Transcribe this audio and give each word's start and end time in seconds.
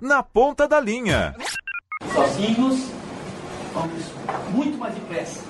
Na 0.00 0.22
ponta 0.22 0.66
da 0.66 0.80
linha. 0.80 1.36
Sozinhos, 2.14 2.90
vamos 3.74 4.04
muito 4.50 4.78
mais 4.78 4.94
depressa. 4.94 5.42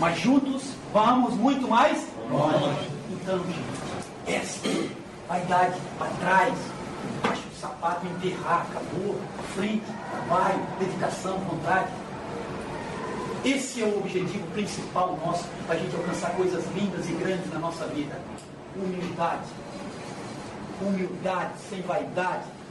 Mas 0.00 0.18
juntos, 0.18 0.62
vamos 0.94 1.34
muito 1.34 1.68
mais 1.68 2.06
longe. 2.30 2.88
Então, 3.10 3.38
gente, 3.44 4.38
essa 4.38 4.66
vaidade 5.28 5.78
para 5.98 6.06
trás, 6.20 6.54
acho 7.24 7.42
o 7.42 7.60
sapato 7.60 8.06
enterrar, 8.06 8.66
acabou, 8.70 9.20
frente, 9.54 9.84
trabalho, 10.10 10.66
dedicação, 10.78 11.38
vontade. 11.40 11.90
Esse 13.44 13.82
é 13.82 13.84
o 13.84 13.98
objetivo 13.98 14.46
principal 14.52 15.18
nosso, 15.22 15.44
para 15.66 15.76
a 15.76 15.78
gente 15.78 15.94
alcançar 15.94 16.30
coisas 16.30 16.64
lindas 16.74 17.10
e 17.10 17.12
grandes 17.12 17.52
na 17.52 17.58
nossa 17.58 17.84
vida. 17.88 18.18
Humildade. 18.74 19.48
Humildade, 20.80 21.52
sem 21.68 21.82
vaidade. 21.82 22.61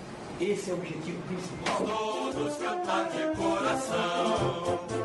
Esse 0.42 0.72
é 0.72 0.74
o 0.74 0.78
objetivo 0.78 1.22
principal. 1.28 1.78
Todos 1.86 2.58
cantar 2.58 3.12
de 3.12 3.38
coração, 3.38 4.34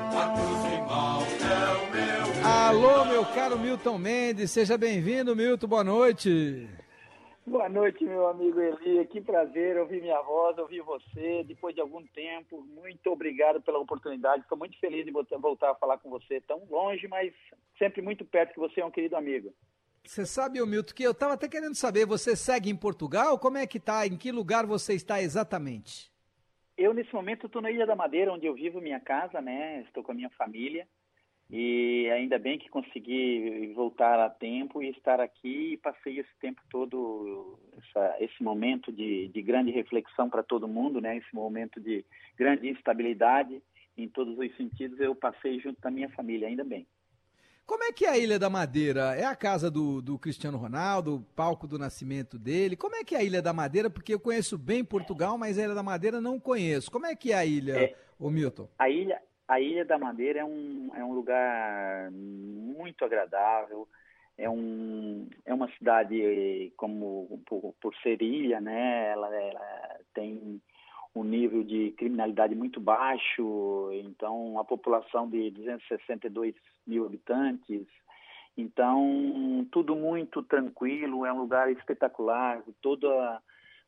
a 0.08 0.32
cruz 0.32 0.64
em 0.72 0.80
mãos 0.80 1.28
é 1.44 1.76
o 1.76 1.92
meu. 1.92 2.46
Alô, 2.48 3.04
meu 3.04 3.22
caro 3.34 3.58
Milton 3.58 3.98
Mendes, 3.98 4.50
seja 4.50 4.78
bem-vindo, 4.78 5.36
Milton, 5.36 5.66
boa 5.66 5.84
noite. 5.84 6.66
Boa 7.46 7.68
noite, 7.68 8.02
meu 8.02 8.26
amigo 8.28 8.58
Eli. 8.58 9.04
Que 9.08 9.20
prazer 9.20 9.76
ouvir 9.76 10.00
minha 10.00 10.22
voz, 10.22 10.56
ouvir 10.56 10.80
você 10.80 11.44
depois 11.46 11.74
de 11.74 11.82
algum 11.82 12.02
tempo. 12.06 12.66
Muito 12.74 13.10
obrigado 13.10 13.60
pela 13.60 13.78
oportunidade. 13.78 14.42
Estou 14.42 14.56
muito 14.56 14.80
feliz 14.80 15.04
de 15.04 15.12
voltar 15.12 15.72
a 15.72 15.74
falar 15.74 15.98
com 15.98 16.08
você 16.08 16.40
tão 16.40 16.62
longe, 16.70 17.06
mas 17.08 17.30
sempre 17.78 18.00
muito 18.00 18.24
perto, 18.24 18.54
que 18.54 18.58
você 18.58 18.80
é 18.80 18.86
um 18.86 18.90
querido 18.90 19.14
amigo. 19.16 19.52
Você 20.06 20.24
sabe, 20.24 20.64
Milton, 20.64 20.94
que 20.94 21.02
eu 21.02 21.10
estava 21.10 21.34
até 21.34 21.48
querendo 21.48 21.74
saber, 21.74 22.06
você 22.06 22.36
segue 22.36 22.70
em 22.70 22.76
Portugal? 22.76 23.38
Como 23.38 23.58
é 23.58 23.66
que 23.66 23.80
tá? 23.80 24.06
Em 24.06 24.16
que 24.16 24.30
lugar 24.30 24.64
você 24.64 24.94
está 24.94 25.20
exatamente? 25.20 26.10
Eu, 26.78 26.94
nesse 26.94 27.12
momento, 27.12 27.46
estou 27.46 27.60
na 27.60 27.70
Ilha 27.70 27.86
da 27.86 27.96
Madeira, 27.96 28.32
onde 28.32 28.46
eu 28.46 28.54
vivo 28.54 28.80
minha 28.80 29.00
casa, 29.00 29.40
né? 29.40 29.82
Estou 29.82 30.04
com 30.04 30.12
a 30.12 30.14
minha 30.14 30.30
família. 30.30 30.86
E 31.50 32.08
ainda 32.10 32.38
bem 32.38 32.58
que 32.58 32.68
consegui 32.68 33.72
voltar 33.74 34.18
a 34.18 34.28
tempo 34.28 34.82
e 34.82 34.90
estar 34.90 35.20
aqui 35.20 35.72
e 35.72 35.76
passei 35.76 36.18
esse 36.18 36.36
tempo 36.40 36.60
todo, 36.70 37.58
essa, 37.78 38.16
esse 38.20 38.42
momento 38.42 38.92
de, 38.92 39.28
de 39.28 39.42
grande 39.42 39.70
reflexão 39.70 40.28
para 40.28 40.42
todo 40.42 40.68
mundo, 40.68 41.00
né? 41.00 41.16
Esse 41.16 41.34
momento 41.34 41.80
de 41.80 42.04
grande 42.36 42.68
instabilidade 42.68 43.62
em 43.96 44.08
todos 44.08 44.38
os 44.38 44.56
sentidos, 44.56 45.00
eu 45.00 45.14
passei 45.14 45.58
junto 45.60 45.80
da 45.80 45.90
minha 45.90 46.08
família, 46.10 46.48
ainda 46.48 46.64
bem. 46.64 46.86
Como 47.66 47.82
é 47.82 47.92
que 47.92 48.04
é 48.04 48.10
a 48.10 48.16
Ilha 48.16 48.38
da 48.38 48.48
Madeira? 48.48 49.16
É 49.16 49.24
a 49.24 49.34
casa 49.34 49.68
do, 49.68 50.00
do, 50.00 50.16
Cristiano 50.16 50.56
Ronaldo, 50.56 51.16
o 51.16 51.20
palco 51.34 51.66
do 51.66 51.76
nascimento 51.76 52.38
dele? 52.38 52.76
Como 52.76 52.94
é 52.94 53.02
que 53.02 53.14
é 53.16 53.18
a 53.18 53.24
Ilha 53.24 53.42
da 53.42 53.52
Madeira? 53.52 53.90
Porque 53.90 54.14
eu 54.14 54.20
conheço 54.20 54.56
bem 54.56 54.84
Portugal, 54.84 55.36
mas 55.36 55.58
a 55.58 55.64
Ilha 55.64 55.74
da 55.74 55.82
Madeira 55.82 56.20
não 56.20 56.38
conheço. 56.38 56.90
Como 56.90 57.06
é 57.06 57.16
que 57.16 57.32
é 57.32 57.34
a 57.34 57.44
ilha, 57.44 57.76
é, 57.76 57.94
o 58.20 58.30
Milton? 58.30 58.68
A 58.78 58.88
ilha, 58.88 59.20
a 59.48 59.60
Ilha 59.60 59.84
da 59.84 59.98
Madeira 59.98 60.40
é 60.40 60.44
um, 60.44 60.92
é 60.94 61.04
um 61.04 61.12
lugar 61.12 62.08
muito 62.12 63.04
agradável. 63.04 63.88
É, 64.38 64.48
um, 64.48 65.28
é 65.44 65.52
uma 65.52 65.68
cidade, 65.72 66.72
como 66.76 67.42
por, 67.46 67.74
por 67.80 67.94
ser 67.96 68.22
ilha, 68.22 68.60
né? 68.60 69.08
Ela, 69.10 69.34
ela 69.34 69.98
tem 70.14 70.60
um 71.16 71.24
nível 71.24 71.64
de 71.64 71.92
criminalidade 71.92 72.54
muito 72.54 72.78
baixo, 72.78 73.90
então 73.92 74.58
a 74.58 74.64
população 74.64 75.28
de 75.28 75.50
262 75.50 76.54
mil 76.86 77.06
habitantes, 77.06 77.86
então 78.56 79.66
tudo 79.70 79.96
muito 79.96 80.42
tranquilo, 80.42 81.24
é 81.24 81.32
um 81.32 81.40
lugar 81.40 81.70
espetacular, 81.72 82.62
toda 82.82 83.42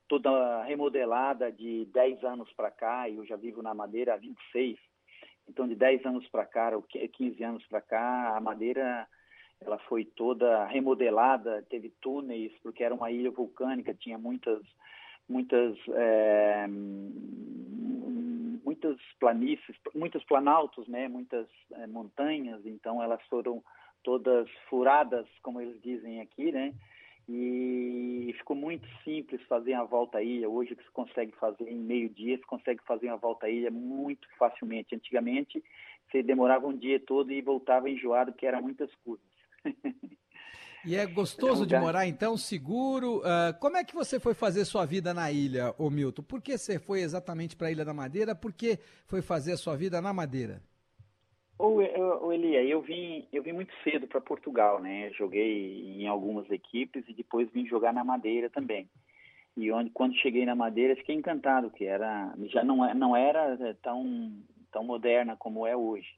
toda 0.09 0.65
remodelada 0.65 1.53
de 1.53 1.85
10 1.93 2.25
anos 2.25 2.51
para 2.55 2.71
cá, 2.71 3.11
eu 3.11 3.27
já 3.27 3.37
vivo 3.37 3.61
na 3.61 3.75
Madeira 3.75 4.15
há 4.15 4.17
26, 4.17 4.79
então 5.47 5.69
de 5.69 5.75
10 5.75 6.07
anos 6.07 6.27
para 6.29 6.47
cá, 6.47 6.75
ou 6.75 6.83
15 6.83 7.45
anos 7.45 7.67
para 7.67 7.83
cá, 7.83 8.35
a 8.35 8.41
Madeira 8.41 9.07
ela 9.61 9.79
foi 9.81 10.07
toda 10.07 10.65
remodelada, 10.65 11.63
teve 11.69 11.91
túneis, 12.01 12.53
porque 12.63 12.83
era 12.83 12.95
uma 12.95 13.11
ilha 13.11 13.31
vulcânica, 13.31 13.93
tinha 13.93 14.17
muitas 14.17 14.63
muitas 15.29 15.77
é, 15.89 16.67
muitas 18.65 18.97
planícies, 19.19 19.77
muitos 19.95 20.23
planaltos, 20.25 20.87
né, 20.89 21.09
muitas 21.09 21.49
é, 21.73 21.87
montanhas, 21.87 22.65
então 22.67 23.03
elas 23.03 23.21
foram 23.29 23.63
todas 24.03 24.49
furadas, 24.69 25.27
como 25.43 25.61
eles 25.61 25.81
dizem 25.83 26.21
aqui, 26.21 26.53
né, 26.53 26.75
e 27.29 28.35
ficou 28.39 28.57
muito 28.57 28.89
simples 29.05 29.43
fazer 29.47 29.75
a 29.75 29.85
volta 29.85 30.19
à 30.19 30.23
ilha. 30.23 30.49
Hoje 30.49 30.75
você 30.75 30.91
consegue 30.93 31.33
fazer 31.33 31.69
em 31.69 31.79
meio 31.79 32.09
dia, 32.09 32.39
você 32.39 32.45
consegue 32.45 32.83
fazer 32.85 33.09
uma 33.09 33.19
volta 33.19 33.47
à 33.47 33.51
ilha 33.51 33.71
muito 33.71 34.27
facilmente. 34.39 34.95
Antigamente 34.95 35.63
você 36.11 36.23
demorava 36.23 36.67
um 36.67 36.77
dia 36.77 36.99
todo 36.99 37.31
e 37.31 37.43
voltava 37.43 37.91
enjoado, 37.91 38.33
porque 38.33 38.47
eram 38.47 38.63
muitas 38.63 38.95
curvas. 39.05 39.27
E 40.85 40.95
é 40.95 41.07
gostoso 41.07 41.67
de 41.67 41.77
morar, 41.79 42.07
então, 42.07 42.37
seguro. 42.37 43.19
Uh, 43.19 43.59
como 43.61 43.77
é 43.77 43.85
que 43.85 43.95
você 43.95 44.21
foi 44.21 44.35
fazer 44.35 44.65
sua 44.65 44.87
vida 44.87 45.13
na 45.13 45.31
ilha, 45.31 45.75
ô 45.77 45.91
Milton? 45.91 46.23
Por 46.23 46.41
que 46.41 46.57
você 46.57 46.79
foi 46.79 47.01
exatamente 47.01 47.57
para 47.57 47.69
a 47.69 47.73
Ilha 47.73 47.85
da 47.85 47.93
Madeira? 47.93 48.35
Por 48.35 48.53
que 48.53 48.79
foi 49.07 49.21
fazer 49.21 49.53
a 49.53 49.57
sua 49.57 49.77
vida 49.77 50.01
na 50.01 50.13
Madeira? 50.13 50.63
Ô, 51.59 51.81
ô 52.23 52.33
Elia, 52.33 52.63
eu 52.63 52.81
vim, 52.81 53.27
eu 53.33 53.43
vim 53.43 53.53
muito 53.53 53.73
cedo 53.83 54.07
para 54.07 54.21
Portugal, 54.21 54.81
né? 54.81 55.11
Joguei 55.11 56.01
em 56.01 56.07
algumas 56.07 56.49
equipes 56.51 57.05
e 57.09 57.13
depois 57.13 57.51
vim 57.51 57.67
jogar 57.67 57.93
na 57.93 58.05
Madeira 58.05 58.49
também. 58.49 58.89
E 59.57 59.73
onde, 59.73 59.91
quando 59.91 60.15
cheguei 60.15 60.47
na 60.47 60.55
Madeira, 60.55 60.95
fiquei 60.95 61.17
encantado, 61.17 61.71
que 61.71 61.85
era 61.85 62.33
já 62.47 62.63
não, 62.63 62.85
é, 62.85 62.95
não 62.95 63.17
era 63.17 63.75
tão, 63.83 64.33
tão 64.71 64.85
moderna 64.85 65.37
como 65.37 65.67
é 65.67 65.77
hoje 65.77 66.09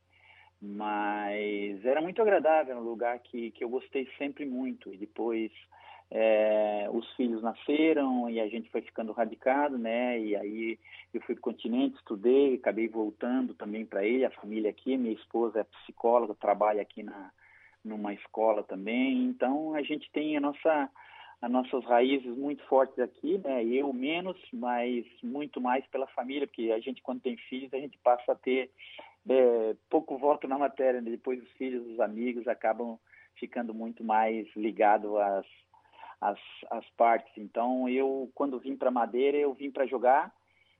mas 0.60 1.84
era 1.84 2.02
muito 2.02 2.20
agradável, 2.20 2.76
um 2.76 2.80
lugar 2.80 3.18
que, 3.20 3.50
que 3.52 3.64
eu 3.64 3.68
gostei 3.68 4.08
sempre 4.18 4.44
muito. 4.44 4.92
E 4.92 4.96
depois 4.96 5.50
é, 6.10 6.88
os 6.92 7.08
filhos 7.14 7.42
nasceram 7.42 8.28
e 8.28 8.40
a 8.40 8.48
gente 8.48 8.68
foi 8.70 8.82
ficando 8.82 9.12
radicado, 9.12 9.78
né? 9.78 10.18
E 10.18 10.36
aí 10.36 10.78
eu 11.14 11.20
fui 11.22 11.34
para 11.34 11.40
o 11.40 11.44
continente, 11.44 11.96
estudei, 11.96 12.56
acabei 12.56 12.88
voltando 12.88 13.54
também 13.54 13.86
para 13.86 14.04
ele, 14.04 14.24
a 14.24 14.30
família 14.30 14.70
aqui. 14.70 14.96
Minha 14.96 15.14
esposa 15.14 15.60
é 15.60 15.64
psicóloga, 15.64 16.34
trabalha 16.34 16.82
aqui 16.82 17.02
na 17.02 17.30
numa 17.82 18.12
escola 18.12 18.62
também. 18.62 19.24
Então 19.24 19.74
a 19.74 19.82
gente 19.82 20.10
tem 20.12 20.36
a 20.36 20.40
nossa 20.40 20.90
as 21.42 21.50
nossas 21.50 21.82
raízes 21.86 22.36
muito 22.36 22.62
fortes 22.64 22.98
aqui, 22.98 23.38
né? 23.38 23.64
Eu 23.64 23.94
menos, 23.94 24.36
mas 24.52 25.06
muito 25.22 25.58
mais 25.58 25.86
pela 25.86 26.06
família, 26.08 26.46
porque 26.46 26.70
a 26.70 26.78
gente 26.80 27.00
quando 27.00 27.22
tem 27.22 27.36
filhos 27.48 27.72
a 27.72 27.78
gente 27.78 27.96
passa 27.98 28.32
a 28.32 28.34
ter 28.34 28.70
é, 29.28 29.76
pouco 29.88 30.18
voto 30.18 30.48
na 30.48 30.58
matéria, 30.58 31.00
né? 31.00 31.10
depois 31.10 31.42
os 31.42 31.50
filhos, 31.52 31.86
os 31.86 32.00
amigos 32.00 32.46
acabam 32.48 32.98
ficando 33.36 33.72
muito 33.74 34.04
mais 34.04 34.46
ligados 34.56 35.14
às, 35.16 35.46
às, 36.20 36.40
às 36.70 36.90
partes. 36.90 37.32
Então, 37.36 37.88
eu, 37.88 38.30
quando 38.34 38.60
vim 38.60 38.76
para 38.76 38.90
Madeira, 38.90 39.36
eu 39.36 39.54
vim 39.54 39.70
para 39.70 39.86
jogar 39.86 40.32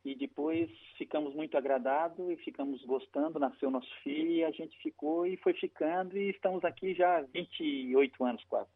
e 0.05 0.15
depois 0.15 0.71
ficamos 0.97 1.35
muito 1.35 1.57
agradados 1.57 2.31
e 2.31 2.37
ficamos 2.37 2.83
gostando, 2.85 3.39
nasceu 3.39 3.71
nosso 3.71 3.91
filho 4.03 4.31
e 4.31 4.45
a 4.45 4.51
gente 4.51 4.77
ficou 4.83 5.27
e 5.27 5.37
foi 5.37 5.53
ficando 5.55 6.17
e 6.17 6.31
estamos 6.31 6.65
aqui 6.65 6.95
já 6.95 7.19
há 7.19 7.23
28 7.23 8.25
anos 8.25 8.45
quase. 8.45 8.71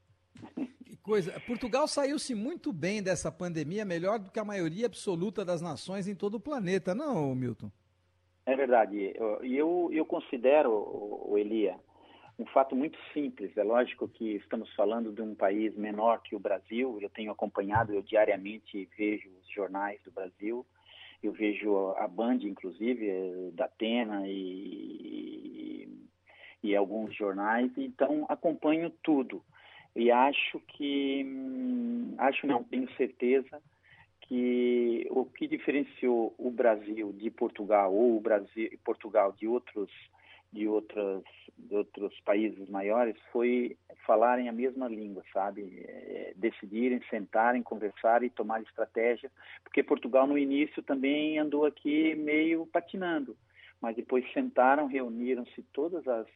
Que 0.84 0.96
coisa. 0.98 1.40
Portugal 1.46 1.88
saiu-se 1.88 2.34
muito 2.34 2.72
bem 2.72 3.02
dessa 3.02 3.32
pandemia, 3.32 3.84
melhor 3.84 4.18
do 4.18 4.30
que 4.30 4.38
a 4.38 4.44
maioria 4.44 4.86
absoluta 4.86 5.44
das 5.44 5.62
nações 5.62 6.06
em 6.06 6.14
todo 6.14 6.34
o 6.34 6.40
planeta, 6.40 6.94
não, 6.94 7.34
Milton? 7.34 7.70
É 8.46 8.54
verdade. 8.54 9.14
E 9.42 9.56
eu, 9.56 9.88
eu, 9.92 10.04
considero, 10.04 10.70
o 10.70 11.36
Elia, 11.38 11.76
um 12.38 12.44
fato 12.46 12.76
muito 12.76 12.98
simples. 13.12 13.56
É 13.56 13.62
lógico 13.62 14.08
que 14.08 14.36
estamos 14.36 14.72
falando 14.74 15.12
de 15.12 15.22
um 15.22 15.34
país 15.34 15.74
menor 15.76 16.20
que 16.22 16.36
o 16.36 16.40
Brasil. 16.40 16.98
Eu 17.00 17.08
tenho 17.08 17.32
acompanhado, 17.32 17.94
eu 17.94 18.02
diariamente 18.02 18.88
vejo 18.98 19.30
os 19.40 19.48
jornais 19.50 20.00
do 20.02 20.10
Brasil. 20.10 20.66
Eu 21.22 21.32
vejo 21.32 21.94
a 21.96 22.06
Band, 22.06 22.40
inclusive, 22.42 23.08
eh, 23.08 23.50
da 23.54 23.64
Atena 23.64 24.24
e, 24.26 25.88
e 26.62 26.76
alguns 26.76 27.14
jornais. 27.16 27.72
Então, 27.78 28.26
acompanho 28.28 28.90
tudo. 29.02 29.42
E 29.96 30.10
acho 30.10 30.60
que, 30.68 31.24
hum, 31.24 32.14
acho 32.18 32.46
não, 32.46 32.62
tenho 32.64 32.90
certeza 32.94 33.62
que 34.28 35.06
o 35.10 35.24
que 35.24 35.46
diferenciou 35.46 36.34
o 36.38 36.50
Brasil 36.50 37.12
de 37.12 37.30
Portugal 37.30 37.92
ou 37.94 38.16
o 38.16 38.20
Brasil 38.20 38.70
Portugal 38.84 39.32
de 39.32 39.46
outros 39.46 39.90
de 40.52 40.68
outros 40.68 41.24
de 41.58 41.74
outros 41.74 42.18
países 42.20 42.68
maiores 42.68 43.16
foi 43.32 43.76
falarem 44.06 44.48
a 44.48 44.52
mesma 44.52 44.88
língua, 44.88 45.22
sabe? 45.32 45.84
É, 45.86 46.32
decidirem, 46.36 47.00
sentarem, 47.10 47.62
conversarem, 47.62 48.28
tomar 48.30 48.62
estratégia, 48.62 49.30
porque 49.62 49.82
Portugal 49.82 50.26
no 50.26 50.38
início 50.38 50.82
também 50.82 51.38
andou 51.38 51.64
aqui 51.64 52.14
meio 52.14 52.66
patinando, 52.66 53.36
mas 53.80 53.96
depois 53.96 54.30
sentaram, 54.32 54.86
reuniram-se 54.86 55.62
todas 55.72 56.06
as 56.06 56.26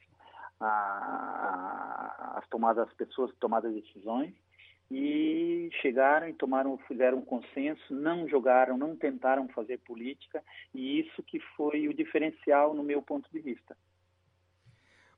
a, 0.60 2.34
as 2.36 2.48
tomadas, 2.48 2.88
as 2.88 2.94
pessoas 2.94 3.30
que 3.30 3.38
tomaram 3.38 3.72
decisões 3.72 4.34
e 4.90 5.70
chegaram 5.82 6.28
e 6.28 6.32
tomaram, 6.32 6.78
fizeram 6.88 7.18
um 7.18 7.24
consenso, 7.24 7.94
não 7.94 8.26
jogaram, 8.28 8.76
não 8.76 8.96
tentaram 8.96 9.48
fazer 9.48 9.78
política 9.78 10.42
e 10.74 11.00
isso 11.00 11.22
que 11.22 11.38
foi 11.56 11.88
o 11.88 11.94
diferencial 11.94 12.74
no 12.74 12.82
meu 12.82 13.02
ponto 13.02 13.30
de 13.30 13.40
vista. 13.40 13.76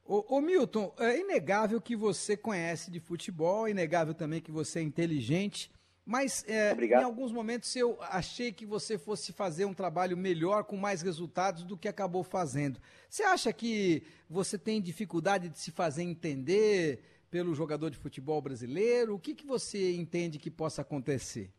Ô, 0.05 0.37
ô, 0.37 0.41
Milton, 0.41 0.93
é 0.99 1.21
inegável 1.21 1.81
que 1.81 1.95
você 1.95 2.37
conhece 2.37 2.91
de 2.91 2.99
futebol, 2.99 3.69
é 3.69 3.71
inegável 3.71 4.13
também 4.13 4.41
que 4.41 4.51
você 4.51 4.81
é 4.81 4.83
inteligente, 4.83 5.71
mas 6.05 6.45
é, 6.49 6.75
em 6.75 7.05
alguns 7.05 7.31
momentos 7.31 7.77
eu 7.77 7.97
achei 8.01 8.51
que 8.51 8.67
você 8.67 8.99
fosse 8.99 9.33
fazer 9.33 9.67
um 9.67 9.75
trabalho 9.75 10.17
melhor, 10.17 10.65
com 10.65 10.77
mais 10.77 11.03
resultados 11.03 11.63
do 11.63 11.77
que 11.77 11.87
acabou 11.87 12.25
fazendo. 12.25 12.81
Você 13.09 13.23
acha 13.23 13.53
que 13.53 14.03
você 14.29 14.59
tem 14.59 14.83
dificuldade 14.83 15.49
de 15.49 15.61
se 15.61 15.71
fazer 15.71 16.03
entender 16.03 17.05
pelo 17.31 17.55
jogador 17.55 17.91
de 17.91 17.97
futebol 17.97 18.41
brasileiro? 18.43 19.15
O 19.15 19.19
que, 19.19 19.35
que 19.35 19.47
você 19.47 19.95
entende 19.95 20.39
que 20.39 20.51
possa 20.51 20.83
acontecer? 20.83 21.51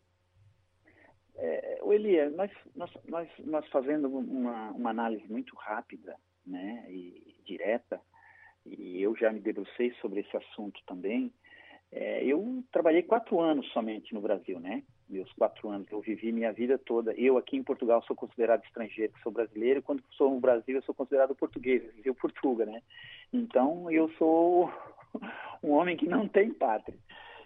É, 1.36 1.80
Elia, 1.94 2.30
nós, 2.30 2.52
nós, 2.76 2.92
nós, 3.08 3.30
nós 3.40 3.68
fazendo 3.70 4.08
uma, 4.08 4.72
uma 4.72 4.90
análise 4.90 5.26
muito 5.28 5.56
rápida 5.56 6.16
né, 6.46 6.86
e 6.90 7.36
direta, 7.46 8.00
e 8.66 9.02
eu 9.02 9.16
já 9.16 9.32
me 9.32 9.40
debrucei 9.40 9.94
sobre 10.02 10.22
esse 10.22 10.38
assunto 10.38 10.80
também, 10.86 11.34
é, 11.92 12.24
eu 12.24 12.64
trabalhei 12.72 13.04
quatro 13.04 13.40
anos 13.40 13.68
somente 13.74 14.14
no 14.14 14.22
Brasil, 14.22 14.60
né? 14.60 14.82
Meus 15.10 15.30
quatro 15.34 15.68
anos, 15.68 15.92
eu 15.92 16.00
vivi 16.00 16.32
minha 16.32 16.54
vida 16.54 16.78
toda. 16.78 17.12
Eu 17.16 17.38
aqui 17.38 17.58
em 17.58 17.64
Portugal 17.64 18.02
sou 18.04 18.16
considerado 18.16 18.64
estrangeiro, 18.64 19.12
sou 19.22 19.30
brasileiro, 19.30 19.82
quando 19.82 20.02
sou 20.12 20.30
no 20.32 20.40
Brasil 20.40 20.76
eu 20.76 20.82
sou 20.84 20.96
considerado 20.96 21.36
português, 21.36 21.84
viu 22.02 22.16
Portuga, 22.16 22.66
né? 22.66 22.82
Então 23.34 23.92
eu 23.92 24.10
sou 24.12 24.72
um 25.64 25.72
homem 25.72 25.98
que 25.98 26.08
não 26.08 26.28
tem 26.28 26.54
pátria. 26.54 26.98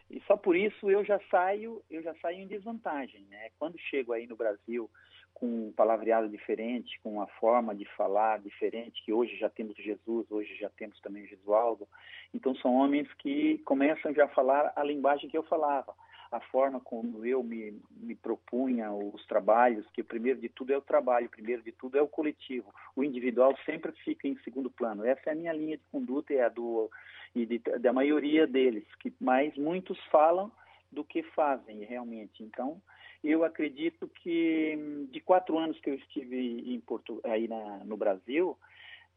E 0.10 0.22
só 0.28 0.38
por 0.38 0.56
isso 0.56 0.90
eu 0.90 1.04
já 1.04 1.20
saio, 1.32 1.82
eu 1.90 2.02
já 2.04 2.14
saio 2.16 2.40
em 2.40 2.48
desvantagem, 2.48 3.26
né? 3.30 3.50
Quando 3.58 3.78
chego 3.80 4.14
aí 4.14 4.28
no 4.28 4.36
Brasil 4.36 4.90
com 5.34 5.68
um 5.68 5.74
palavreado 5.74 6.30
diferente, 6.30 6.98
com 7.02 7.16
uma 7.16 7.28
forma 7.28 7.76
de 7.76 7.86
falar 7.98 8.40
diferente, 8.40 9.04
que 9.04 9.12
hoje 9.12 9.36
já 9.36 9.50
temos 9.50 9.76
Jesus, 9.76 10.32
hoje 10.32 10.56
já 10.56 10.70
temos 10.70 11.00
também 11.02 11.24
o 11.24 11.28
Gesualdo. 11.28 11.88
Então 12.34 12.56
são 12.56 12.74
homens 12.76 13.12
que 13.16 13.58
começam 13.66 14.14
já 14.14 14.26
a 14.26 14.30
falar 14.30 14.72
a 14.76 14.84
linguagem 14.84 15.30
que 15.30 15.38
eu 15.38 15.44
falava, 15.44 15.94
a 16.32 16.40
forma 16.40 16.80
como 16.80 17.26
eu 17.26 17.44
me, 17.44 17.78
me 17.92 18.16
propunha 18.16 18.92
os 18.94 19.26
trabalhos, 19.26 19.86
que 19.92 20.02
primeiro 20.02 20.40
de 20.40 20.48
tudo 20.48 20.72
é 20.72 20.78
o 20.78 20.82
trabalho, 20.82 21.30
primeiro 21.30 21.62
de 21.62 21.74
tudo 21.74 21.98
é 21.98 22.02
o 22.02 22.08
coletivo. 22.08 22.74
O 22.96 23.04
individual 23.04 23.54
sempre 23.66 23.92
fica 24.04 24.28
em 24.28 24.38
segundo 24.38 24.70
plano. 24.70 25.06
Essa 25.06 25.30
é 25.30 25.34
a 25.34 25.36
minha 25.36 25.54
linha 25.54 25.78
de 25.78 25.84
conduta 25.92 26.34
é 26.34 26.44
a 26.44 26.50
do 26.50 26.90
e 27.36 27.46
de, 27.46 27.60
da 27.80 27.92
maioria 27.92 28.48
deles, 28.48 28.86
que 29.00 29.14
mais 29.20 29.56
muitos 29.58 30.00
falam 30.06 30.52
do 30.92 31.04
que 31.04 31.22
fazem 31.22 31.84
realmente. 31.84 32.42
Então, 32.42 32.82
eu 33.24 33.44
acredito 33.44 34.08
que 34.08 35.08
de 35.12 35.20
quatro 35.20 35.58
anos 35.58 35.80
que 35.80 35.90
eu 35.90 35.96
estive 35.96 36.74
em 36.74 36.80
Porto, 36.80 37.20
aí 37.24 37.48
na, 37.48 37.84
no 37.84 37.98
Brasil, 37.98 38.58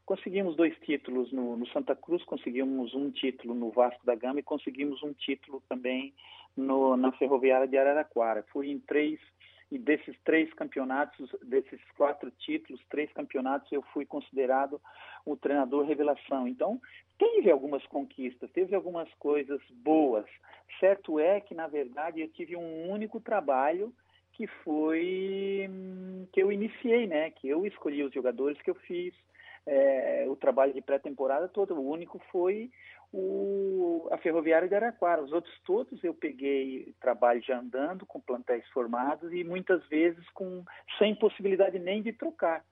conseguimos 0.05 0.56
dois 0.56 0.76
títulos 0.81 1.31
no, 1.31 1.56
no, 1.56 1.67
Santa 1.69 1.94
Cruz, 1.94 2.25
conseguimos 2.25 2.94
um 2.94 3.11
título 3.11 3.55
no 3.55 3.70
Vasco 3.70 4.05
da 4.05 4.15
Gama 4.15 4.41
e 4.41 4.43
conseguimos 4.43 5.03
um 5.03 5.12
título 5.12 5.62
também 5.69 6.14
no, 6.56 6.97
na 6.97 7.12
Ferroviária 7.12 7.69
de 7.69 7.76
Araraquara. 7.76 8.44
Fui 8.50 8.71
em 8.71 8.79
três 8.79 9.21
e 9.70 9.79
desses 9.79 10.17
três 10.25 10.53
campeonatos, 10.55 11.31
desses 11.43 11.81
quatro 11.97 12.31
títulos, 12.31 12.81
três 12.88 13.12
campeonatos, 13.12 13.70
eu 13.70 13.82
fui 13.93 14.06
considerado 14.06 14.81
o 15.25 15.37
treinador 15.37 15.85
revelação. 15.85 16.49
Então, 16.49 16.81
teve 17.19 17.50
algumas 17.50 17.85
conquistas, 17.87 18.50
teve 18.53 18.75
algumas 18.75 19.12
coisas 19.15 19.61
boas. 19.70 20.25
Certo 20.81 21.20
é 21.20 21.41
que, 21.41 21.55
na 21.55 21.67
verdade, 21.67 22.20
eu 22.20 22.29
tive 22.29 22.56
um 22.56 22.91
único 22.91 23.20
trabalho 23.20 23.93
que 24.32 24.47
foi 24.47 25.67
hum, 25.69 26.26
que 26.32 26.41
eu 26.41 26.50
iniciei, 26.50 27.06
né? 27.06 27.31
Que 27.31 27.49
eu 27.49 27.67
escolhi 27.67 28.03
os 28.05 28.12
jogadores 28.12 28.61
que 28.62 28.71
eu 28.71 28.75
fiz, 28.75 29.12
é, 29.69 30.25
o 30.29 30.35
trabalho 30.35 30.73
de 30.73 30.81
pré-temporada 30.81 31.47
todo. 31.47 31.75
O 31.75 31.88
único 31.88 32.19
foi 32.32 32.70
o, 33.12 34.09
a 34.11 34.19
Ferroviária 34.19 34.69
de 34.69 34.75
Araquara. 34.75 35.23
Os 35.23 35.32
outros 35.32 35.55
todos 35.65 36.03
eu 36.03 36.15
peguei 36.15 36.94
trabalho 37.00 37.43
já 37.43 37.59
andando, 37.59 38.06
com 38.06 38.20
plantéis 38.20 38.67
formados 38.69 39.32
e 39.32 39.44
muitas 39.44 39.87
vezes 39.88 40.29
com 40.31 40.65
sem 40.99 41.15
possibilidade 41.15 41.79
nem 41.79 42.03
de 42.03 42.12
trocar. 42.12 42.65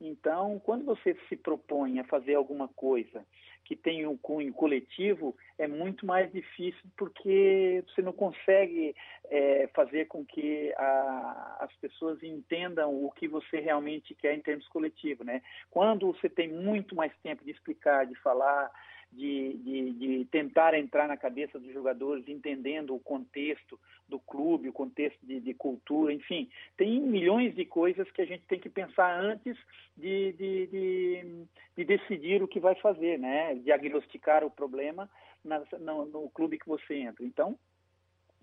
Então, 0.00 0.60
quando 0.64 0.84
você 0.84 1.16
se 1.28 1.36
propõe 1.36 1.98
a 1.98 2.04
fazer 2.04 2.34
alguma 2.34 2.68
coisa 2.68 3.24
que 3.64 3.76
tem 3.76 4.06
um 4.06 4.16
cunho 4.16 4.52
coletivo, 4.52 5.36
é 5.58 5.66
muito 5.66 6.06
mais 6.06 6.32
difícil 6.32 6.80
porque 6.96 7.84
você 7.86 8.00
não 8.00 8.12
consegue 8.12 8.94
é, 9.28 9.68
fazer 9.74 10.06
com 10.06 10.24
que 10.24 10.72
a, 10.76 11.58
as 11.60 11.74
pessoas 11.76 12.22
entendam 12.22 13.04
o 13.04 13.10
que 13.10 13.28
você 13.28 13.60
realmente 13.60 14.14
quer 14.14 14.34
em 14.34 14.40
termos 14.40 14.66
coletivos, 14.68 15.26
né? 15.26 15.42
Quando 15.70 16.06
você 16.06 16.30
tem 16.30 16.48
muito 16.48 16.94
mais 16.94 17.12
tempo 17.18 17.44
de 17.44 17.50
explicar, 17.50 18.06
de 18.06 18.14
falar, 18.20 18.70
de, 19.12 19.54
de, 19.58 19.92
de, 19.92 20.24
tentar 20.26 20.74
entrar 20.74 21.08
na 21.08 21.16
cabeça 21.16 21.58
dos 21.58 21.72
jogadores, 21.72 22.28
entendendo 22.28 22.94
o 22.94 23.00
contexto 23.00 23.78
do 24.08 24.18
clube, 24.18 24.68
o 24.68 24.72
contexto 24.72 25.18
de, 25.24 25.40
de, 25.40 25.54
cultura, 25.54 26.12
enfim, 26.12 26.48
tem 26.76 27.00
milhões 27.00 27.54
de 27.54 27.64
coisas 27.64 28.10
que 28.10 28.22
a 28.22 28.26
gente 28.26 28.44
tem 28.46 28.60
que 28.60 28.68
pensar 28.68 29.18
antes 29.20 29.56
de, 29.96 30.32
de 31.76 31.84
decidir 31.84 32.42
o 32.42 32.48
que 32.48 32.60
vai 32.60 32.74
fazer, 32.76 33.18
né? 33.18 33.54
Diagnosticar 33.56 34.44
o 34.44 34.50
problema 34.50 35.08
na, 35.44 35.62
no, 35.78 36.06
no 36.06 36.30
clube 36.30 36.58
que 36.58 36.68
você 36.68 36.94
entra. 36.94 37.24
Então, 37.24 37.58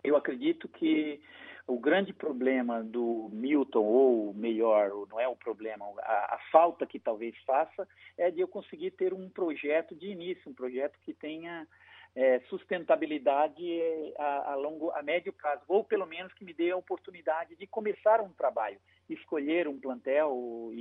eu 0.06 0.16
acredito 0.16 0.68
que 0.68 1.22
o 1.68 1.80
grande 1.80 2.14
problema 2.14 2.84
do 2.84 3.30
Milton, 3.34 3.84
ou 3.84 4.34
melhor, 4.34 4.92
não 5.10 5.20
é 5.20 5.28
o 5.28 5.36
problema, 5.36 5.86
a, 6.04 6.36
a, 6.36 6.40
falta 6.52 6.86
que 6.86 7.00
talvez 7.00 7.36
faça, 7.44 7.88
é 8.18 8.30
de 8.30 8.40
eu 8.40 8.48
conseguir 8.48 8.92
ter 8.92 9.14
um 9.14 9.30
projeto 9.30 9.96
de 9.96 10.08
início, 10.08 10.50
um 10.50 10.54
projeto 10.54 11.00
que 11.02 11.14
tenha 11.14 11.68
é, 12.16 12.40
sustentabilidade 12.42 13.64
é, 13.68 14.14
a, 14.20 14.52
a, 14.52 14.56
longo, 14.56 14.92
a 14.92 15.02
médio 15.02 15.34
prazo, 15.34 15.64
ou 15.68 15.84
pelo 15.84 16.06
menos 16.06 16.32
que 16.34 16.46
me 16.46 16.54
dê 16.54 16.70
a 16.70 16.78
oportunidade 16.78 17.56
de 17.56 17.66
começar 17.66 18.22
um 18.22 18.32
trabalho, 18.32 18.78
escolher 19.10 19.68
um 19.68 19.80
plantel 19.80 20.70
e, 20.72 20.78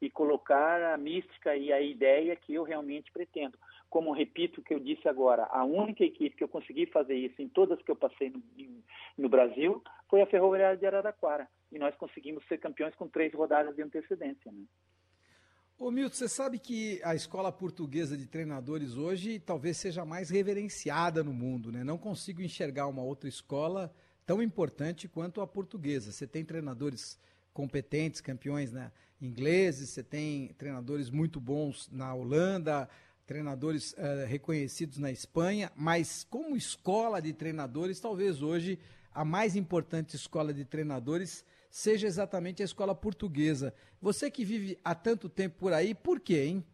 e, 0.00 0.06
e 0.06 0.10
colocar 0.10 0.82
a 0.94 0.96
mística 0.96 1.54
e 1.54 1.70
a 1.70 1.80
ideia 1.80 2.34
que 2.36 2.54
eu 2.54 2.62
realmente 2.62 3.12
pretendo 3.12 3.58
como 3.94 4.10
repito 4.10 4.60
o 4.60 4.64
que 4.64 4.74
eu 4.74 4.80
disse 4.80 5.06
agora, 5.06 5.44
a 5.52 5.64
única 5.64 6.02
equipe 6.02 6.34
que 6.34 6.42
eu 6.42 6.48
consegui 6.48 6.84
fazer 6.86 7.14
isso 7.14 7.40
em 7.40 7.48
todas 7.48 7.80
que 7.80 7.92
eu 7.92 7.94
passei 7.94 8.28
no, 8.28 8.42
no 9.16 9.28
Brasil 9.28 9.80
foi 10.10 10.20
a 10.20 10.26
Ferroviária 10.26 10.76
de 10.76 10.84
Araraquara. 10.84 11.46
E 11.70 11.78
nós 11.78 11.94
conseguimos 11.94 12.44
ser 12.48 12.58
campeões 12.58 12.92
com 12.96 13.06
três 13.06 13.32
rodadas 13.32 13.76
de 13.76 13.82
antecedência. 13.82 14.50
Né? 14.50 14.64
Ô 15.78 15.92
Milton, 15.92 16.16
você 16.16 16.28
sabe 16.28 16.58
que 16.58 17.00
a 17.04 17.14
escola 17.14 17.52
portuguesa 17.52 18.16
de 18.16 18.26
treinadores 18.26 18.96
hoje 18.96 19.38
talvez 19.38 19.76
seja 19.76 20.04
mais 20.04 20.28
reverenciada 20.28 21.22
no 21.22 21.32
mundo, 21.32 21.70
né? 21.70 21.84
Não 21.84 21.96
consigo 21.96 22.42
enxergar 22.42 22.88
uma 22.88 23.04
outra 23.04 23.28
escola 23.28 23.94
tão 24.26 24.42
importante 24.42 25.06
quanto 25.06 25.40
a 25.40 25.46
portuguesa. 25.46 26.10
Você 26.10 26.26
tem 26.26 26.44
treinadores 26.44 27.16
competentes, 27.52 28.20
campeões 28.20 28.72
né, 28.72 28.90
ingleses, 29.22 29.90
você 29.90 30.02
tem 30.02 30.48
treinadores 30.58 31.10
muito 31.10 31.40
bons 31.40 31.88
na 31.92 32.12
Holanda, 32.12 32.88
treinadores 33.26 33.92
uh, 33.92 34.26
reconhecidos 34.26 34.98
na 34.98 35.10
Espanha, 35.10 35.70
mas 35.76 36.24
como 36.24 36.56
escola 36.56 37.20
de 37.20 37.32
treinadores, 37.32 38.00
talvez 38.00 38.42
hoje 38.42 38.78
a 39.12 39.24
mais 39.24 39.56
importante 39.56 40.16
escola 40.16 40.52
de 40.52 40.64
treinadores 40.64 41.44
seja 41.70 42.06
exatamente 42.06 42.62
a 42.62 42.64
escola 42.64 42.94
portuguesa. 42.94 43.74
Você 44.00 44.30
que 44.30 44.44
vive 44.44 44.78
há 44.84 44.94
tanto 44.94 45.28
tempo 45.28 45.56
por 45.58 45.72
aí, 45.72 45.94
por 45.94 46.20
quê, 46.20 46.44
hein? 46.44 46.64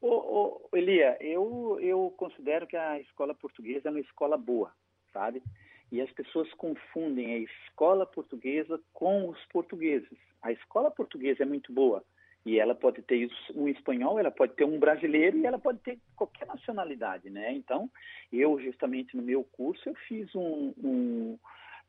Ô, 0.00 0.08
ô, 0.08 0.68
Elia, 0.72 1.16
eu, 1.20 1.78
eu 1.80 2.14
considero 2.16 2.66
que 2.66 2.76
a 2.76 3.00
escola 3.00 3.34
portuguesa 3.34 3.88
é 3.88 3.90
uma 3.90 4.00
escola 4.00 4.36
boa, 4.36 4.72
sabe? 5.12 5.42
E 5.90 6.00
as 6.00 6.10
pessoas 6.12 6.52
confundem 6.54 7.34
a 7.34 7.38
escola 7.38 8.06
portuguesa 8.06 8.80
com 8.92 9.28
os 9.28 9.38
portugueses. 9.46 10.18
A 10.40 10.52
escola 10.52 10.90
portuguesa 10.90 11.42
é 11.42 11.46
muito 11.46 11.72
boa, 11.72 12.04
e 12.48 12.58
ela 12.58 12.74
pode 12.74 13.02
ter 13.02 13.30
um 13.54 13.68
espanhol, 13.68 14.18
ela 14.18 14.30
pode 14.30 14.54
ter 14.54 14.64
um 14.64 14.78
brasileiro 14.78 15.36
e 15.36 15.44
ela 15.44 15.58
pode 15.58 15.80
ter 15.80 15.98
qualquer 16.16 16.46
nacionalidade, 16.46 17.28
né? 17.28 17.52
Então, 17.52 17.90
eu 18.32 18.58
justamente 18.58 19.14
no 19.14 19.22
meu 19.22 19.44
curso 19.44 19.86
eu 19.86 19.94
fiz 20.08 20.34
um, 20.34 20.72
um 20.82 21.38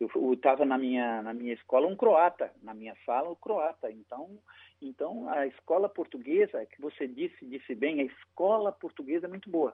eu 0.02 0.34
estava 0.34 0.66
na 0.66 0.78
minha 0.78 1.22
na 1.22 1.34
minha 1.34 1.54
escola 1.54 1.88
um 1.88 1.96
croata, 1.96 2.52
na 2.62 2.74
minha 2.74 2.94
sala 3.06 3.30
um 3.30 3.36
croata. 3.36 3.90
Então, 3.90 4.38
então 4.82 5.30
a 5.30 5.48
escola 5.48 5.88
portuguesa, 5.88 6.66
que 6.66 6.82
você 6.82 7.08
disse 7.08 7.46
disse 7.46 7.74
bem, 7.74 8.02
a 8.02 8.04
escola 8.04 8.74
portuguesa 8.74 9.28
é 9.28 9.30
muito 9.30 9.50
boa. 9.50 9.74